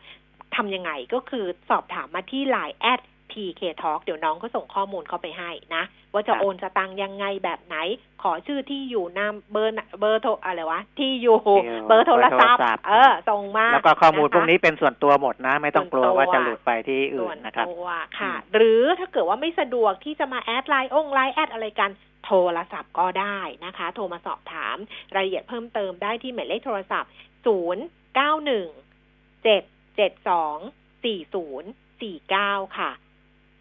[0.57, 3.01] ทำยังไงก็คือสอบถามมาที่ Line at
[3.31, 7.77] PK Talk เดี๋ยวน้องก็ส่งข้อมูลเข้าไปให้นะ ว่าจะครับโอนสตังค์ยังไงแบบไหน
[8.23, 21.91] ขอชื่อที่อยู่นามเบอร์เบอร์โทรอะไรวะ ที่อยู่ที่อยู่เบอร์โทรศัพท์เบอร์โทรศัพท์ เออ ส่งมา แล้วก็ข้อมูละคะพวกนี้เป็นส่วนตัวหมดนะ ไม่ต้องกลัวส่วนตัวว่าจะหลุดไปที่อื่ส่วนนนะครับตัวค่ะอืมหรือถ้าเกิดว่าไม่สะดวกที่จะมา add Line อง Line add อะไรกัน
[22.27, 24.77] โทรศัพท์ก็ได้นะคะ โทรมาสอบถาม
[25.15, 28.19] รายละเอียดเพิ่มเติมได้ที่หมายเลขโทรศัพท์ 0 9
[28.49, 29.65] 1 7
[29.99, 31.63] 7 2 4 0
[32.01, 32.91] 4 9 ค่ะ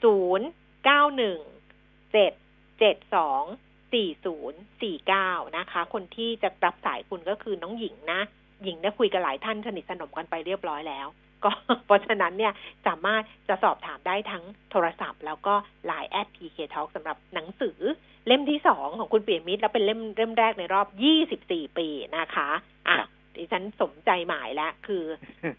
[0.04, 2.34] 0 9 1 7
[2.80, 8.22] 7 2 4 0 4 9นะคะ คนที่จะรับสายคุณก็คือน้องหญิงนะ
[8.64, 11.08] หญิงได้คุยกับหลายท่านสนิทสนมกันไปเรียบร้อยแล้ว
[11.44, 11.52] ก็
[11.86, 12.54] เพราะฉะนั้นเนี่ย
[12.88, 15.54] สามารถจะสอบถามได้ทั้งโทรศัพท์ แล้วก็
[15.90, 17.80] Line แอด PK Talk สำหรับหนังสือ
[18.28, 20.88] เล่มที่สองของคุณเปียมิตรแล้วเป็นเล่มเล่มแรกในรอบ
[21.32, 21.88] 24ปี
[22.18, 22.50] นะคะ
[22.88, 22.96] อะ
[23.38, 25.04] ดิฉันสมใจหมายแล้วคือ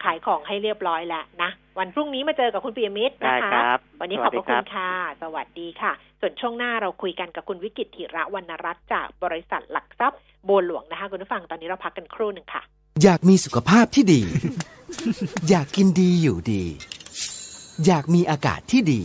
[0.04, 4.90] ขายของให้เรียบร้อยแล้วนะ วันพรุ่งนี้มาเจอกับคุณเปียมิตรได้นะคะครับวันนี้สขวัอบสพดีระคคุรัณบค่ะ
[5.22, 12.62] สวัสดีค่ะ ส่วนช่วงหน้าเราคุยกันกับคุณวิกิตธิระวรรณรัตน์จากบริษัทหลักทรัพย์บัวหลวงนะคะ คุณผู้ฟังตอนนี้เราพักกันครู่หนึ่งค่ะ
[13.02, 14.22] อยากมีสุขภาพที่ดี
[15.48, 16.64] อยากกินดีอยู่ดี
[17.86, 19.02] อยากมีอากาศที่ดี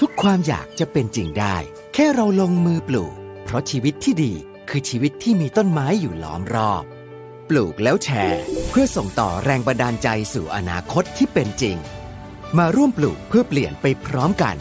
[0.00, 1.56] ทุกความอยากจะเป็นจริงได้
[1.94, 3.12] แค่เราลงมือปลูก
[3.44, 4.32] เพราะชีวิตที่ดี
[4.74, 6.84] คือชีวิตที่มีต้นไม้อยู่ล้อมรอบ
[7.48, 11.76] ปลูกแล้วแชร์ เพื่อส่งต่อแรงบันดาลใจสู่อนาคตที่เป็นจริง
[12.58, 14.56] มาร่วมปลูกเพื่อเปลี่ยนไปพร้อมกัน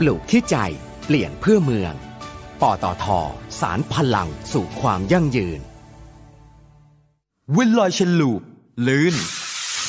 [0.00, 0.56] ปลูกที่ใจ
[1.06, 1.92] เปลี่ยนเพื่อเมือง
[2.60, 3.04] ปตท
[3.60, 5.60] สารพลังสู่ความยั่งยืน
[7.52, 8.32] เวนลอยเชนลู
[8.86, 9.14] ลื่น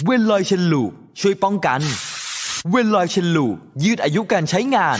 [0.03, 0.83] เวนลอยเชนลู
[1.19, 1.81] ช่วยป้องกัน
[2.69, 3.47] เวนลอย Chain Lube
[3.83, 4.99] ยืดอายุการใช้งาน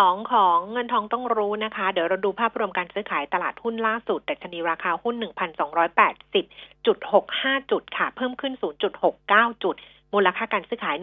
[0.00, 9.74] ช่วงที่สองของเงินทองต้องรู้นะคะ เดี๋ยวเราดูภาพรวมการซื้อขายตลาดหุ้นล่าสุดดัชนีราคาหุ้น 1,280.65 จุดค่ะ เพิ่มขึ้น 0.69 จุด
[10.14, 10.96] มูลค่าการซื้อขาย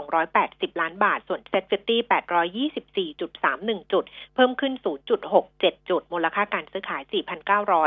[0.00, 2.00] 11,280 ล้านบาท ส่วน SET Fifty
[3.10, 4.04] 824.31 จุด
[4.34, 4.72] เพิ่มขึ้น
[5.30, 7.02] 0.67 จุด มูลค่าการซื้อขาย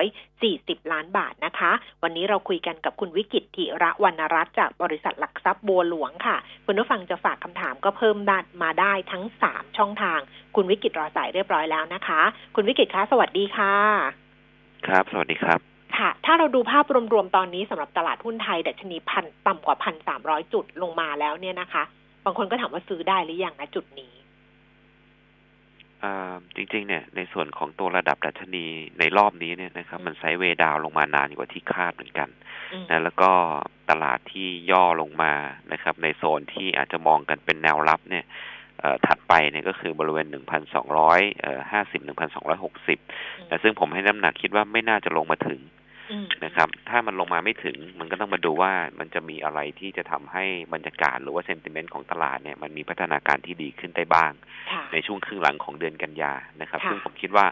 [0.03, 1.71] 4,940 ล้านบาทนะคะ
[2.03, 10.19] วันนี้เราคุยกันกับคุณวิกิจ ถิรวรรณรัตน์จากบริษัทหลักทรัพย์บัวหลวงค่ะ คุณผู้ฟังจะฝากคำถามก็เพิ่มได้มาได้ทั้ง 3 ช่องทาง
[10.55, 12.21] คุณวิกิจรอสายเรียบร้อยแล้วนะคะ
[12.55, 13.75] คุณวิกิจคะ สวัสดีค่ะ
[14.87, 21.83] ครับ สวัสดีครับ ค่ะ ถ้าเราดูภาพรวมๆ ตอนนี้สำหรับตลาดหุ้นไทยดัชนีพันต่ำกว่าพันสามร้อยจุดลงมาแล้วเนี่ยนะคะ
[22.25, 24.13] บางคนก็ถามว่าซื้อได้หรือยังนะจุดนี้
[26.03, 28.65] อ่าจริง ๆ เนี่ย ในส่วนของตัวระดับดัชนี
[28.99, 32.29] ในรอบนี้เนี่ยนะครับ มันไซด์เวย์ดาวน์ลงมานานกว่าที่คาดเหมือนกัน
[32.73, 33.31] อืมนะแล้วก็
[33.89, 35.33] ตลาดที่ย่อลงมา
[35.71, 38.56] นะครับ ในโซนที่อาจจะมองกันเป็นแนวรับเนี่ยเอ่อ
[39.07, 40.27] ถัดไปเนี่ยก็คือบริเวณ
[40.83, 42.01] 1,200เอ่อ50
[42.89, 45.61] 1,260แต่ซึ่งผมให้น้ำหนักคิดว่าไม่น่าจะลงมาถึง
[46.11, 54.31] อืมนะครับ ถ้ามันลงมาไม่ถึง มันก็ต้องมาดูว่ามันจะมีอะไรที่จะทำให้บรรยากาศหรือว่าเซนติเมนต์ของตลาดเนี่ยมันมีพัฒนาการที่ดีขึ้นได้บ้าง
[54.71, 57.45] ค่ะในช่วงครึ่งหลังของเดือนกันยานะครับค่ะซึ่งผมคิดว่า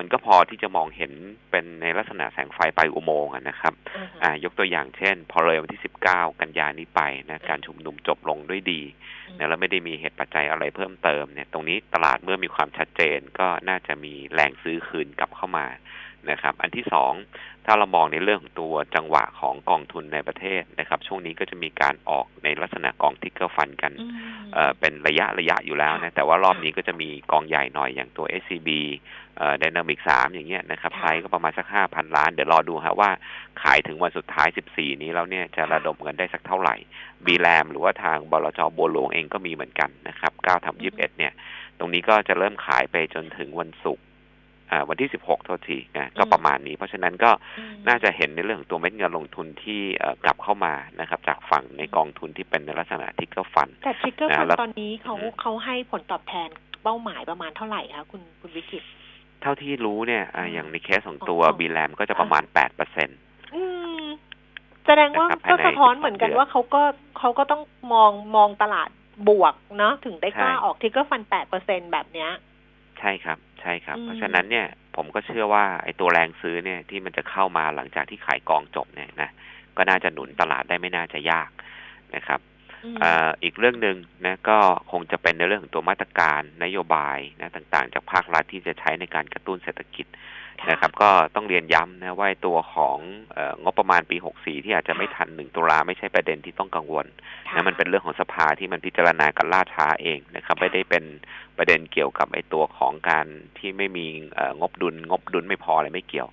[0.00, 1.12] มันก็พอที่จะมองเห็น
[1.50, 8.82] เป็นในลักษณะแสงไฟปลายอุโมงค์อะนะครับอือฮึอ่ายกตัวอย่างเช่น พอเลยวันที่ 19 กันยานี้ไปนะการชุมนุมจบลงด้วยดี
[9.38, 15.66] นะแล้วไม่ได้มีเหตุปัจจัยอะไรเพิ่มเติมเนี่ยตรงนี้ตลาดเมื่อมีความชัดเจนก็น่าจะมีแรงซื้อคืนกลับเข้ามา
[16.30, 17.12] นะครับ อันที่สอง
[17.66, 24.10] ถ้าเรามองในเรื่องของตัวจังหวะของกองทุนในประเทศนะครับ ช่วงนี้ก็จะมีการออกในลักษณะกอง trigger fund กันอืม
[24.54, 28.68] เอ่อเป็นระยะระยะอยู่แล้วนะแต่ว่ารอบนี้ก็จะมีกองใหญ่หน่อยอย่างตัว SCB
[29.36, 33.10] เอ่อ Dynamic 3อย่างเงี้ยนะครับค่ะไซส์ก็ประมาณสัก5,000ล้าน เดี๋ยวรอดูฮะว่า
[33.62, 36.76] ขายถึงวันสุดท้าย14นี้แล้วเนี่ยจะระดมเงินได้สักเท่าไหร่
[37.26, 41.32] b ีแรมหรือว่าทางบลจบัวหลวงเองก็มีเหมือนกันนะครับ9ทับ21เนี่ย
[41.78, 44.09] ตรงนี้ก็จะเริ่มขายไปจนถึงวันศุกร์อ่า
[44.88, 56.48] วันที่ 16 โทษทีนะก็ประมาณนี้ เพราะฉะนั้นก็อืมน่าจะเห็นในเรื่องของตัวเม็ดเงินลงทุนที่เอ่อกลับเข้ามานะครับ จากฝั่งในกองทุนที่เป็นในลักษณะ trigger fund แต่ trigger นะ fund แล้วตอนนี้เขาอือฮึเขาให้ผลตอบแทน
[56.82, 58.82] เป้าหมายประมาณเท่าไหร่คะคุณคุณวิกิจ
[59.42, 63.18] เท่าที่รู้เนี่ยอ่าอืมอย่างในเคสของตัวของบีแรมก็จะประมาณแปดเปอร์เซ็นต์
[63.54, 63.62] อื
[64.02, 64.06] ม
[64.86, 66.82] แสดงว่านะครับก็ภายในสะท้อนเหมือนกัน12ว่าเขาก็
[67.18, 67.62] เขาก็ต้อง
[67.92, 68.88] มองมองตลาด
[69.28, 72.30] บวกเนาะถึงได้กล้าใช่ออกทริกเกอร์ฟันแปดเปอร์เซ็นแบบเนี้ย
[73.00, 79.30] ใช่ครับ ใช่ครับอืมเพราะฉะนั้นเนี่ยผมก็เชื่อว่าไอ้ตัวแรงซื้อเนี่ยที่มันจะเข้ามาหลังจากที่ขายกองจบเนี่ยนะ
[79.76, 81.50] ก็น่าจะหนุนตลาดได้ไม่น่าจะยาก
[82.16, 82.40] นะครับ
[82.84, 83.96] อืมอ่าอีกเรื่องหนึ่ง
[84.26, 84.58] นะก็
[84.90, 90.06] คงจะเป็นในเรื่องของตัวมาตรการนโยบายนะต่างๆ จากภาครัฐที่จะใช้ในการกระตุ้นเศรษฐกิจ
[90.68, 92.98] นะครับก็ต้องเรียนย้ำนะว่าไอ้ตัวของ
[93.32, 97.06] เอ่องบประมาณปี 64 ที่อาจจะไม่ทันหนึ่งตุลาไม่ใช่ประเด็นที่ต้องกังวล
[97.48, 101.04] ค่ะนะมันเป็นเรื่องของสภาที่มันพิจารณากันล่าช้าเองนะครับค่ะไม่ได้เป็น
[101.58, 103.26] ประเด็นเกี่ยวกับไอ้ตัวของการ
[103.58, 106.28] ที่ไม่มีเอ่องบดุลงบดุลไม่พออะไรไม่เกี่ยว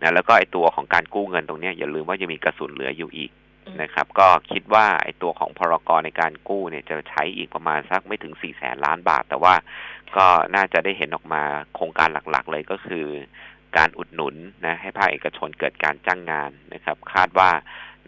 [0.00, 3.30] นะแล้วก็ไอ้ตัวของการกู้เงินตรงเนี้ยอย่าลืมว่ายังมีกระสุนเหลืออยู่อีก
[3.66, 9.54] อืมนะครับก็คิดว่าไอ้ตัวของพรกรในการกู้เนี่ยจะใช้อีกประมาณสักไม่ถึง4แสนล้านบาท แต่ว่า
[10.16, 11.42] ก็น่าจะได้เห็นออกมา
[11.74, 13.06] โครงการหลักๆ เลยก็คือ
[13.76, 14.34] การอุดหนุน
[14.66, 17.50] นะให้ภาคเอกชนเกิดการจ้างงานนะครับ คาดว่า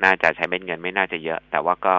[0.05, 1.97] น่าจะใช้เม็ดเงินไม่น่าจะเยอะ แต่ว่าก็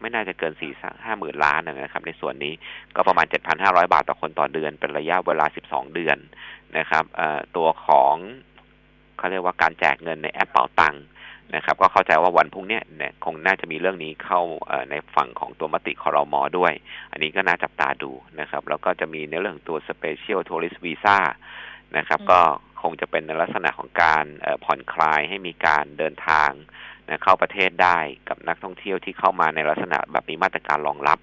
[0.00, 0.72] ไม่น่าจะเกินสี่
[1.04, 2.54] ห้าหมื่นล้านนะครับ ในส่วนนี้
[2.96, 6.18] ก็ประมาณเจ็ดพันห้าร้อยบาทต่อคนต่อเดือน เป็นระยะเวลาสิบสองเดือน
[6.78, 7.04] นะครับ
[7.56, 8.14] ตัวของ
[9.16, 11.04] เขาเรียกว่าการแจกเงินในแอปเป๋าตังค์
[11.54, 14.40] นะครับ ก็เข้าใจว่าวันพรุ่งนี้เนี่ยคงน่าจะมีเรื่องนี้เข้า
[14.90, 16.72] ในฝั่งของตัวมติคอรมอด้วย
[17.12, 18.10] อันนี้ก็น่าจับตาดู
[18.40, 21.18] นะครับ แล้วก็จะมีในเรื่องของตัว Special Tourist Visa
[21.96, 22.40] นะครับอืมก็
[22.82, 26.50] คงจะเป็นในลักษณะของการเอ่อผ่อนคลายให้มีการเดินทาง
[27.08, 31.18] นะเข้าประเทศได้กับนักท่องเที่ยวที่เข้ามาในลักษณะแบบมีมาตรการรองรับ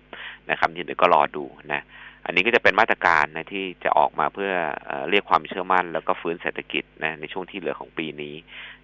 [0.49, 1.82] นะครับที่เดี๋ยวก็รอดูนะ
[2.26, 4.51] อันนี้ก็จะเป็นมาตรการนะที่จะออกมาเพื่อ
[4.86, 8.36] เอเรียกความเชื่อมั่น แล้วก็ฟื้นเศรษฐกิจนะในช่วงที่เหลือของปีนี้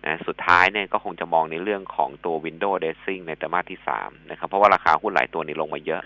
[0.06, 6.02] นะสุดท้ายเนี่ยก็คงจะมองในเรื่องของตัว Windows Dressing ในไตรมาสที่สามนะครับเพราะว่าราคาหุ้นหลายตัวนี่ลงมาเยอะ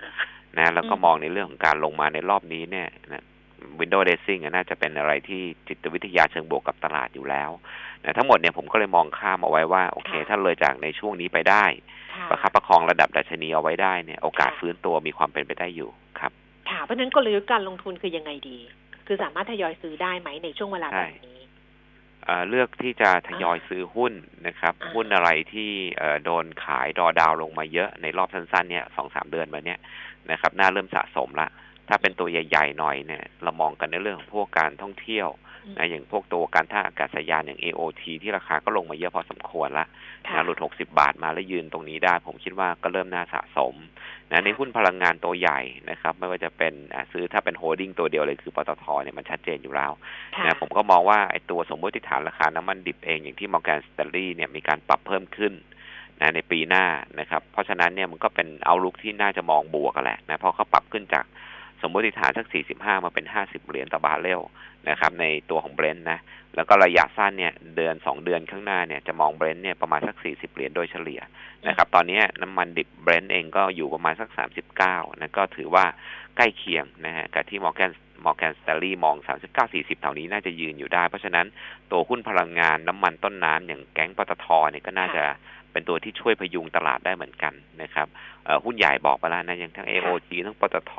[0.58, 3.24] นะแล้วก็มองในเรื่องของการลงมาในรอบนี้เนี่ยนะ
[3.80, 7.50] วินโดว์เดซิ่งน่าจะเป็นอะไรที่จิตวิทยาเชิงบวกกับตลาดอยู่แล้ว
[8.04, 11.66] นะทั้งหมดเนี่ยผมก็เลยมองข้ามเอาไว้ว่า โอเค ถ้าเลยจากในช่วงนี้ไปได้
[12.30, 15.90] ประคับประคองระดับดัชนีเอาไว้ได้เนี่ยโอกาสฟื้นตัวมีความเป็นไปได้อยู่
[16.20, 16.32] ครับ
[16.70, 18.58] ค่ะเพราะฉะนั้นกลยุทธ์การลงทุนคือยังไงดี
[19.08, 21.40] คือสามารถทยอยซื้อได้ไหมในช่วงเวลาแบบนี้
[22.50, 24.14] เลือกที่จะทยอยซื้อหุ้น
[24.48, 25.72] นะครับ หุ้นอะไรที่
[26.24, 29.80] โดนขายดอดาวลงมาเยอะในรอบสั้นๆเนี่ยสองสามเดือนมาเนี้ย
[30.32, 31.48] นะครับน่าเริ่มสะสมละ
[31.90, 35.30] ถ้าเป็นตัวใหญ่ๆหน่อยเนี่ยเรามองกันในเรื่องของพวกการท่องเที่ยว
[35.78, 39.86] นะอย่างพวกตัวการท่าอากาศยานอย่าง AOT ที่ราคาก็ลงมาเยอะพอสมควรละ
[40.34, 43.76] นะหลุด 60 บาทมาแล้วยืนตรงนี้ได้ ผมคิดว่าก็เริ่มน่าสะสม
[44.32, 45.60] นะในหุ้นพลังงานตัวใหญ่
[45.90, 46.74] นะครับ ไม่ว่าจะเป็น
[47.12, 49.92] ซื้อถ้าเป็น holding ตัวเดียวเลยคือปตทเนี่ยมันชัดเจนอยู่แล้ว
[50.46, 55.54] นะผมก็มองว่าไอ้ตัวสมมติฐานราคาน้ำมันดิบเองอย่างที่มอร์แกนสแตนลีย์เนี่ยมีการปรับเพิ่มขึ้น
[56.22, 56.86] นะในปีหน้า
[57.20, 61.26] นะครับ เพราะฉะนั้นเนี่ยมันก็เป็น outlook ที่น่าจะมองบวกกันแหละนะเพราะเขาปรับขึ้นจาก
[61.82, 64.42] สมมติฐานสัก 45 มาเป็น 50 เหรียญต่อบาร์เรล
[64.90, 66.20] นะครับในตัวของเบรนท์นะ
[66.56, 71.22] แล้วก็ระยะสั้นเนี่ยเดือน 2 เดือนข้างหน้าเนี่ยจะมองเบรนท์เนี่ยประมาณสัก 40 เหรียญโดยเฉลี่ย
[71.68, 74.30] นะครับตอนนี้น้ำมันดิบเบรนท์เองก็อยู่ประมาณสัก
[74.76, 75.86] 39นะก็ถือว่า
[76.36, 77.92] ใกล้เคียงนะฮะกับที่มอร์แกน
[78.26, 79.16] มอร์แกนสแตนลีย์มอง
[79.60, 81.46] 39-40แถวนี้น่าจะยืนอยู่ได้ เพราะฉะนั้น
[81.92, 85.24] ตัวหุ้นพลังงานน้ำมันต้นน้ำอย่างแก๊งปตทเนี่ยก็น่าจะ
[85.72, 88.08] เป็นตัวที่ช่วยพยุงตลาดได้เหมือนกันนะครับ
[88.66, 90.94] หุ้นใหญ่บอกไปแล้วนะอย่างทั้ง AOT ทั้งปตท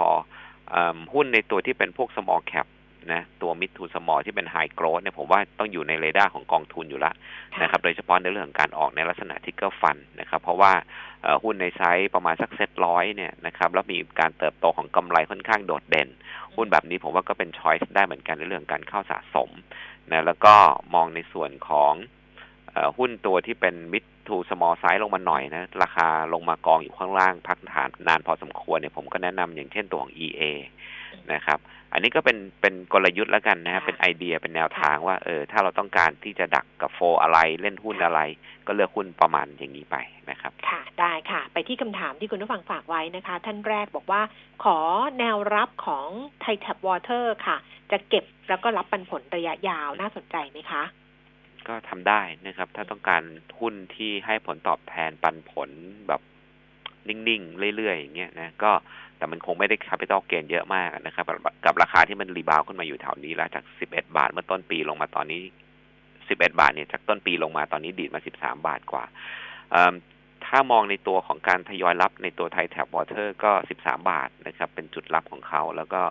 [1.14, 2.66] หุ้นในตัวที่เป็นพวก small cap
[3.12, 7.14] นะตัว mid to small ที่เป็น high growth เนี่ยผมว่าต้องอยู่ในเรดาร์ของกองทุนอยู่แล้ว
[7.62, 10.72] นะครับโดยเฉพาะในเรื่องของการออกในลักษณะ trigger fund นะครับเพราะว่า
[11.44, 16.08] หุ้นในไซส์ประมาณสักเซ็ตร้อยเนี่ยนะครับแล้วมีการเติบโตของกำไรค่อนข้างโดดเด่น
[16.56, 19.50] หุ้นแบบนี้ผมว่าก็เป็น choice ได้เหมือนกันในเรื่องการเข้าสะสม
[20.10, 20.54] นะแล้วก็
[20.94, 21.92] มองในส่วนของ
[22.98, 30.42] หุ้นตัวที่เป็น mid to small size ลงมาหน่อยนะ ราคาลงมากองอยู่ข้างล่างพักฐานนานพอสมควรเนี่ยผมก็แนะนำอย่างเช่นตัวของ EA
[31.32, 31.58] นะครับ
[31.92, 38.20] อันนี้ก็เป็นเป็นกลยุทธ์แล้วกันนะ เป็นไอเดียเป็นแนวทางว่าเออถ้าเราต้องการที่จะดักกับ flow อะไรเล่นหุ้นอะไร
[38.66, 39.96] ก็เลือกหุ้นประมาณอย่างนี้ไป
[40.30, 44.22] นะครับ ค่ะได้ค่ะ ไปที่คำถามที่คุณผู้ฟังฝากไว้นะคะ ท่านแรกบอกว่า
[44.64, 44.78] ขอ
[45.18, 46.08] แนวรับของ
[46.40, 47.56] ไทยแท็ปวอเตอร์ค่ะ
[47.90, 50.82] จะเก็บแล้วก็รับปันผลระยะยาวน่าสนใจไหมคะ
[51.68, 53.22] ก็ทำได้นะครับ ถ้าต้องการ
[53.58, 55.70] หุ้นที่ให้ผลตอบแทนปันผล
[56.08, 56.20] แบบ
[57.08, 58.72] นิ่งๆ เรื่อยๆ อย่างเงี้ยนะก็
[59.16, 61.24] แต่มันคงไม่ได้ capital gain เยอะมากนะครับ
[61.64, 65.42] กับราคาที่มัน rebound ขึ้นมาอยู่แถวนี้แล้วจาก 11 บาทเมื่อต้นปีลงมาตอนนี้
[65.98, 69.04] 11 บาทเนี่ยจากต้นปีลงมาตอนนี้ดีดมา 13 บาทกว่า
[70.46, 76.02] ถ้ามองในตัวของการทยอยรับในตัวไทยแท็บวอเตอร์ก็ 13 บาทนะครับ เป็นจุดรับของเขาแล้วก็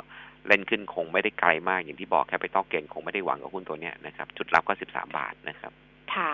[0.47, 5.71] เล่นขึ้นคงไม่ได้ไกลมากอย่างที่บอกแค่ไปต้องเกณฑ์คงไม่ได้หวังกับหุ้นตัวเนี้ยนะครับจุดรับก็สิบสามบาทนะครับ
[6.15, 6.33] ค่ะ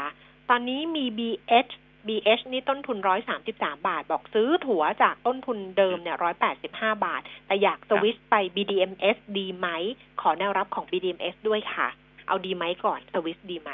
[0.50, 1.72] ตอนนี้มี BH
[2.08, 9.68] BH นี่ต้นทุนร้อยสามสิบสามบาท บอกซื้อถั่วจากต้นทุนเดิมเนี่ยร้อยแปดสิบห้าบาท แต่อยากสวิสไป BDMs ดีไหม
[10.22, 11.88] ขอแนวรับของ BDMs ด้วยค่ะ
[12.28, 13.72] เอาดีไหมก่อนสวิสดีไหม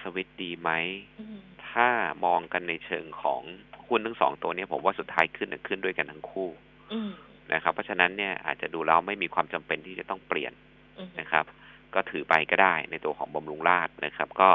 [0.00, 0.70] สวิสดีไหม
[1.70, 1.88] ถ้า
[2.24, 3.42] มองกันในเชิงของ
[3.86, 6.48] หุ้นทั้งสองตัวนี้ผมว่าสุดท้ายขึ้นขึ้นด้วยกันทั้งคู่
[7.54, 10.52] นะครับ เพราะฉะนั้นเนี่ยอาจจะดูแล้วไม่มีความจำเป็นที่จะต้องเปลี่ยน
[11.20, 11.44] นะครับ
[11.94, 14.50] ก็ถือไปก็ได้ในตัวของบำรุงราชนะครับ ก็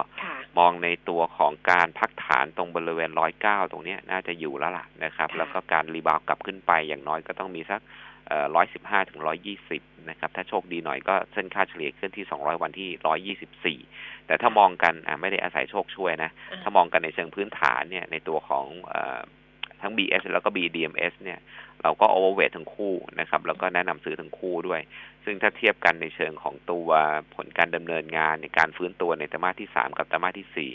[0.60, 7.82] มองในตัวของการพักฐานตรงบริเวณร้อยเก้าตรงนี้น่าจะอยู่แล้วล่ะนะครับ แล้วก็การรีบาวกลับขึ้นไปอย่างน้อยก็ต้องมีสัก
[8.56, 13.80] ร้อยสิบห้าถึงร้อยี่สิบนะครับ ถ้าโชคดีหน่อยก็เส้นค่าเฉลี่ยขึ้นที่สองร้อยวันที่ร้อยี่สิบสี่
[14.28, 16.32] แต่ถ้ามองกันไม่ได้อาศัยโชคช่วยนะ
[16.64, 18.66] ถ้ามองกันในเชิงพื้นฐานเนี่ยในตัวของ
[19.82, 21.40] ทั้ง BS แล้วก็ BDMs เนี่ย
[21.84, 24.82] เราก็โอเวอร์เวททั้งคู่นะครับ แล้วก็แนะนำซื้อทั้งคู่ด้วย
[25.26, 26.90] ซึ่งถ้าเทียบกันในเชิงของตัว
[27.36, 30.72] ผลการดำเนินงานในการฟื้นตัวในไตรมาสที่สามกับไตรมาสที่สี่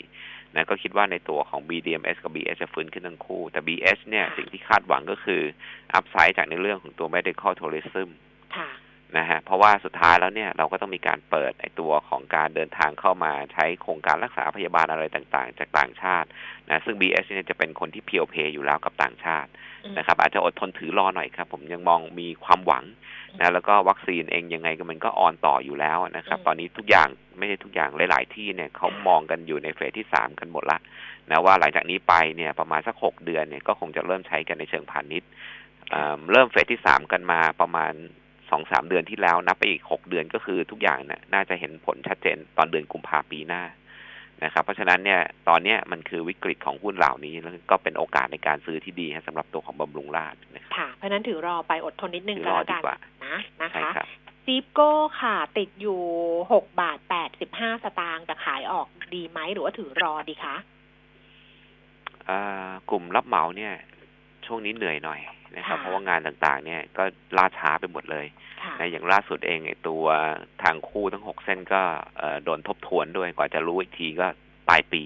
[0.55, 5.41] นะก็คิดว่าในตัวของ BDMs กับ BS จะฟื้นขึ้นทั้งคู่ แต่ BS เนี่ยสิ่งที่คาดหวังก็คือ
[5.93, 8.09] อัพไซด์จากในเรื่องของตัว medical tourism
[9.17, 16.27] นะฮะเพราะว่าสุดท้ายแล้วเนี่ยเราก็ต้องมีการเปิดไอตัวของการเดินทางเข้ามาใช้โครงการรักษาพยาบาลอะไรต่างๆ จากต่างชาติ
[16.69, 19.49] นะซึ่ง BS เนี่ยจะเป็นคนที่เพียวเพย์อยู่แล้วกับต่างชาติ
[19.97, 22.83] นะครับ อาจจะอดทนถือรอหน่อยครับ ผมยังมองมีความหวัง
[23.39, 27.07] นะแล้วก็วัคซีนเองยังไงก็มันก็ออนต่ออยู่แล้วนะครับ ตอนนี้ทุกอย่าง
[27.37, 30.79] ไม่ใช่ทุกอย่างหลาย ๆ ที่เนี่ยเขามองกันอยู่ในเฟสที่สามกันหมดละ
[31.31, 35.29] นะว่าหลังจากนี้ไปเนี่ยประมาณสักหกเดือนเนี่ยก็คงจะเริ่มใช้กันในเชิงพาณิชย์
[36.31, 37.93] เริ่มเฟสที่สามกันมาประมาณ
[38.51, 43.63] สองสามเดือนที่แล้วนับไปอีกหกเดือนก็คือทุกอย่างเนี่ยน่าจะเห็นผลชัดเจนตอนเดือนกุมภาปีหน้า
[44.43, 54.07] นะครับ เพราะฉะนั้นเนี่ยตอนเนี้ยมันคือวิกฤตของหุ้นเหล่านี้แล้วก็เป็นโอกาสในการซื้อที่ดีฮะสำหรับตัวของบำรุงราชนะครับค่ะเพราะฉะนั้นถือรอไปอดทนนิดนึงถือก็รอแล้วดีกันกว่านะนะใช่คะครับ
[54.45, 54.91] ซีฟโก้
[55.21, 56.01] ค่ะ ติดอยู่
[56.53, 60.55] หกบาทแปดสิบห้าสตางค์จะขายออกดีไหมหรือว่าถือรอดีคะ
[62.29, 63.73] อ่ากลุ่มรับเหมาเนี่ย
[64.49, 65.19] ช่วงนี้เหนื่อยหน่อย
[65.55, 67.03] นะครับค่ะเพราะว่างานต่างๆ เนี่ยก็
[67.37, 68.25] ล่าช้าไปหมดเลย
[68.61, 70.05] ค่ะนะอย่างล่าสุดเองไอ้ตัว
[70.63, 71.81] ทางคู่ทั้งหกเส้นก็
[72.17, 74.27] เอ่อโดนทบทวนด้วยกว่าจะรู้อีกทีก็
[74.69, 75.03] ปลายปี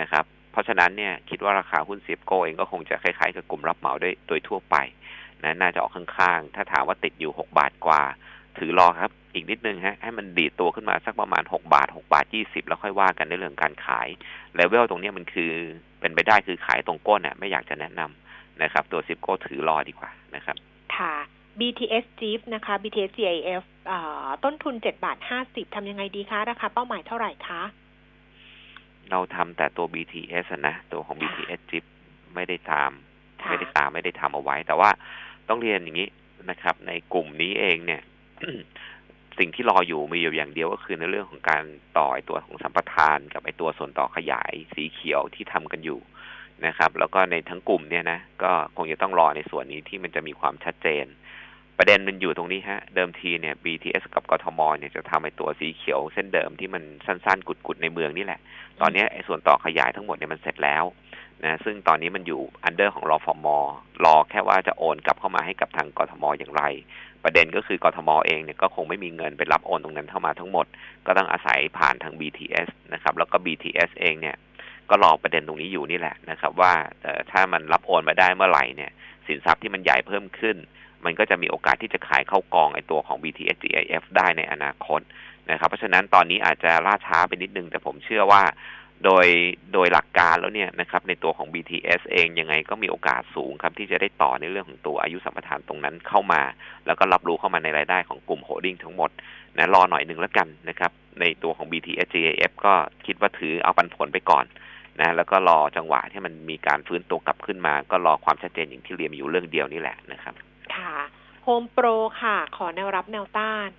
[0.00, 4.76] นะครับ เพราะฉะนั้นเนี่ยคิดว่าราคาหุ้นซีฟโก้เองก็คงจะคล้ายๆกับกลุ่มรับเหมาด้วยโดยทั่วไป
[5.44, 8.02] นะน่าจะออกข้างๆ ถ้าถามว่าติดอยู่หกบาทกว่า
[8.58, 14.08] ถือรอครับอีกนิดนึงฮะให้มันดีดตัวขึ้นมาสักประมาณหกบาทหกบาทยี่สิบแล้วค่อยว่ากันในเรื่องการขาย
[14.54, 15.52] เลเวลตรงเนี้ยมันคือ
[16.00, 18.27] เป็นไปได้คือขายตรงก้นน่ะไม่อยากจะแนะนำ
[18.62, 20.56] นะครับ ตัวซิปโก้ถือรอดีกว่านะครับ
[20.96, 21.14] ค่ะ
[21.60, 27.62] BTS Jeep นะคะ BTS GAF อ่าต้นทุนเจ็ดบาทห้าสิบทำยังไงดีคะ ราคาเป้าหมายเท่าไหร่คะ
[29.10, 31.84] เราทำแต่ตัว BTS อะนะ ตัวของค่ะ BTS จิป
[32.34, 32.90] ไม่ได้ตาม
[33.42, 34.90] ค่ะไม่ได้ตามไม่ได้ทำเอาไว้ แต่ว่า
[35.48, 36.08] ต้องเรียนอย่างนี้
[36.50, 38.02] นะครับ ในกลุ่มนี้เองเนี่ย
[39.38, 41.64] สิ่งที่รออยู่มีอยู่อย่างเดียวก็คือในเรื่องของการ
[41.98, 45.98] ต่อไอตัวของสัมปทานกับไอตัวส่วนต่อขยายสีเขียวที่ทำกันอยู่
[46.66, 51.06] นะครับ แล้วก็ในทั้งกลุ่มเนี่ยนะก็คงจะต้องรอในส่วนนี้ที่มันจะมีความชัดเจน
[51.78, 58.40] ประเด็นมันอยู่ตรงนี้ฮะ เดิมทีเนี่ย BTS กับกทมเนี่ยจะทำไอตัวสีเขียวเส้นเดิมที่มันสั้นๆ กุดๆในเมืองนี่แหละ
[58.80, 60.84] ตอนนี้ไอ้ส่วนต่อขยายทั้งหมดเนี่ยมันเสร็จแล้ว
[61.44, 63.46] นะซึ่งตอนนี้มันอยู่อันเดอร์ของรอฟอม
[64.04, 66.62] รอแค่ว่าจะโอนกลับเข้ามาให้กับทางกทมอย่างไร
[67.24, 70.66] ประเด็นก็คือกทมเองเนี่ยก็คงไม่มีเงินไปรับโอนตรงนั้นเข้ามาทั้งหมด
[71.06, 74.36] ก็ต้องอาศัยผ่านทาง BTS นะครับ แล้วก็ BTS เองเนี่ย
[74.90, 76.72] ก็รอประเด็นตรงนี้อยู่นี่แหละนะครับ ว่า
[77.30, 78.90] ถ้ามันรับโอนมาได้เมื่อไหร่เนี่ย
[79.26, 80.56] สินทรัพย์ที่มันใหญ่เพิ่มขึ้น
[81.04, 85.00] มันก็จะมีโอกาสที่จะขายเข้ากองไอตัวของ BTS GIF ได้ในอนาคต
[85.50, 88.42] นะครับเพราะฉะนั้นตอนนี้อาจจะล่าช้าไปนิดนึง แต่ผมเชื่อว่า
[89.04, 89.26] โดย
[89.72, 96.42] โดยหลักการแล้วเนี่ยนะครับในตัวของ BTS เองยังไงก็มีโอกาสสูงครับ ที่จะได้ต่อในเรื่องของตัวอายุสัมปทานตรงนั้นเข้ามา
[96.86, 99.10] แล้วก็รับรู้เข้ามาในรายได้ของกลุ่ม holding ทั้งหมด
[99.56, 102.74] นะรอหน่อยหนึ่งแล้วกันนะครับ ในตัวของ BTSGIF ก็
[103.06, 104.44] คิดว่าถือเอาปันผลไปก่อน
[105.00, 110.34] นะแล้วก็รอจังหวะที่มันมีการฟื้นตัวกลับขึ้นมา ก็รอความชัดเจนอย่างที่เรียนอยู่เรื่องเดียวนี่แหละนะครับ
[110.74, 110.94] ค่ะ
[111.44, 111.86] โฮมโปร
[112.22, 113.70] ค่ะ ขอแนวรับแนวต้าน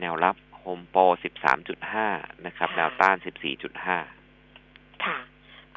[0.00, 1.02] แนวรับโฮมโปร
[1.74, 3.16] 13.5นะครับค่ะแนวต้าน
[4.30, 5.18] 14.5ค่ะ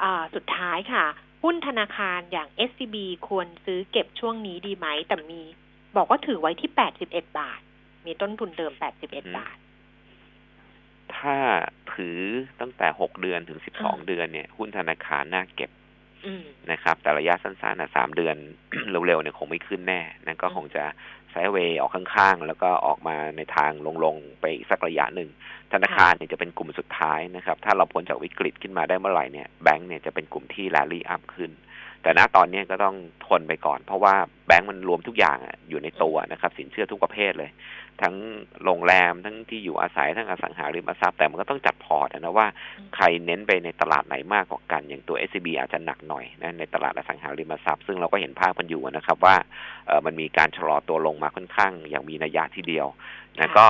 [0.02, 1.04] อ่าสุดท้ายค่ะ
[1.42, 2.96] หุ้นธนาคารอย่าง SCB
[3.28, 5.42] ควรซื้อเก็บช่วงนี้ดีไหม แต่มี
[5.96, 6.70] บอกว่าถือไว้ที่
[7.04, 7.60] 81บาท
[8.06, 8.72] มีต้นทุนเดิม
[9.04, 9.56] 81บาท
[11.18, 11.36] ถ้า
[11.94, 12.18] ถือ
[12.60, 15.70] ตั้งแต่6เดือนถึงอืม12เดือนเนี่ย หุ้นธนาคารน่าเก็บ
[16.26, 18.36] อืมนะครับ แต่ระยะสั้นๆนะสามเดือน
[19.06, 20.84] เร็วๆเนี่ยคงไม่ขึ้นแน่ นั่นก็อืมคงจะ
[21.30, 23.72] ไซด์เวย์ออกข้างๆ แล้วก็ออกมาในทาง
[24.04, 25.28] ลงๆ ไปอีกสักระยะหนึ่ง
[25.72, 31.50] ธนาคารเนี่ยจะเป็นกลุ่มสุดท้ายนะครับ ถ้าเราพ้นจากวิกฤตขึ้นมาได้เมื่อไหร่เนี่ยแบงก์เนี่ยจะเป็นกลุ่มที่ rally up ขึ้น
[32.02, 32.96] แต่ณตอนนี้ก็ต้อง
[33.26, 34.14] ทนไปก่อน เพราะว่า
[34.46, 35.38] แบงก์มันรวมทุกอย่าง
[35.68, 37.50] อยู่ในตัวนะครับ สินเชื่อทุกประเภทเลย
[38.02, 38.14] ทั้ง
[38.64, 42.46] โรงแรมทั้งที่อยู่อาศัยทั้งอสังหาริมทรัพย์แต่มันก็ต้องจัดพอร์ตนะว่า
[42.94, 49.34] ใครเน้นไปในตลาดไหนมากกว่ากันอย่างตัว SCB อาจจะหนักหน่อยนะในตลาดอสังหาริมทรัพย์ซึ่งเราก็เห็นภาพกันอยู่นะครับว่า
[50.06, 52.86] มันมีการชะลอตัวลงมาค่อนข้าง อย่างมีนัยยะทีเดียว
[53.38, 53.66] นะก็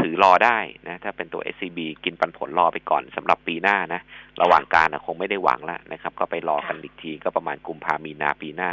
[0.00, 4.00] ถือรอได้นะถ้าเป็นตัว SCB กินปันผลรอไปก่อนสำหรับปีหน้านะ
[4.42, 8.70] ระหว่างการอะคงไม่ได้หวังแล้วนะครับ ก็ไปรอกันค่ะอีกทีก็ประมาณกุมภามีนาปีหน้า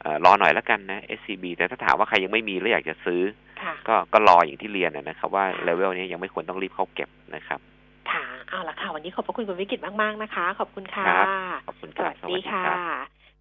[0.00, 3.22] เอ่อรอหน่อยแล้วกันนะ SCB แต่ถ้าถามว่าใครยังไม่มีแล้วอยากจะซื้อ
[3.62, 7.60] ค่ะก็ก็รออย่างที่เรียนนะนะครับว่าเลเวลนี้ยังไม่ควรต้องรีบเข้าเก็บนะครับ
[8.10, 11.26] ค่ะเอาละค่ะ วันนี้ขอบพระคุณคุณวิกิตมาก ๆ นะคะ ขอบคุณค่ะครับ
[11.68, 12.78] ขอบคุณสครับวัสดีค่ะรับ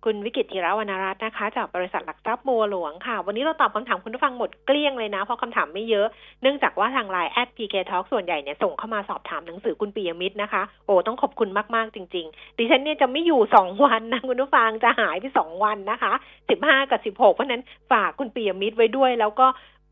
[0.05, 6.07] คุณวิกิตธีรวรรณรัตน์นะคะ จากบริษัทหลักทรัพย์บัวหลวงค่ะ วันนี้เราตอบคำถามคุณผู้ฟังหมดเกลี้ยงเลยนะ เพราะคำถามไม่เยอะ
[6.41, 16.13] เนื่องจากว่าทางไลน์แอดพีเคทส่วนใหญ่เนี่ยส่งเข้ามาสอบถามหนังสือคุณปิยมิตรนะคะ โอ้ต้องขอบคุณมาก ๆ จริง ๆ ดิฉันเนี่ยจะไม่อยู่สองวันนะคุณผู้ฟังจะหายไปสองวันนะคะ
[16.49, 19.47] สิบห้ากับสิบหกเพราะฉะนั้นฝากคุณปิยมิตรไว้ด้วย แล้วก็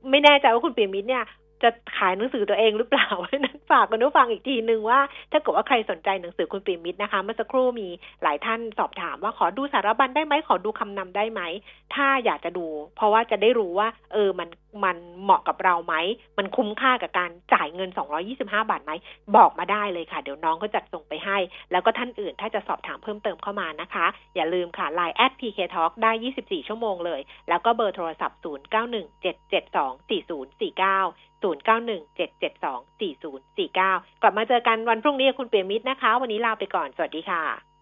[0.10, 1.26] ไม่แน่ใจว่าคุณปิยมิตรเนี่ย
[1.64, 5.00] จะขายหนังสือตัวเองหรือเปล่าเพราะฉะนั้นฝากคุณผู้ฟังอีกทีนึงว่า
[5.32, 7.88] ถ้าเกิดว่าใครสนใจหนังสือคุณปิยมิตรนะคะ เมื่อสักครู่มี
[8.24, 11.42] หลายท่านสอบถามว่าขอดูสารบัญได้ไหมขอดูคำนำได้ไหม
[11.96, 14.48] ถ้าอยากจะดู เพราะว่าจะได้รู้ว่า เออมัน
[14.84, 15.96] มันเหมาะกับเราไหม
[16.38, 17.90] มันคุ้มค่ากับการจ่ายเงิน
[18.30, 18.92] 225 บาทไหม
[19.36, 21.38] บอกมาได้เลยค่ะ เดี๋ยวน้องก็จัดส่งไปให้
[21.72, 24.06] แล้วก็ท่านอื่นถ้าจะสอบถามเพิ่มเติมเข้ามานะคะ
[24.36, 26.12] อย่าลืมค่ะ Line at PK Talk ได้
[26.42, 37.75] 24 ชั่วโมงเลย แล้วก็เบอร์โทรศัพท์ 0917724049 0917724049 กลับมาเจอกันวันพรุ่งนี้คุณเปียมิตรนะคะ วันนี้ลาไปก่อน สวัสดีค่ะ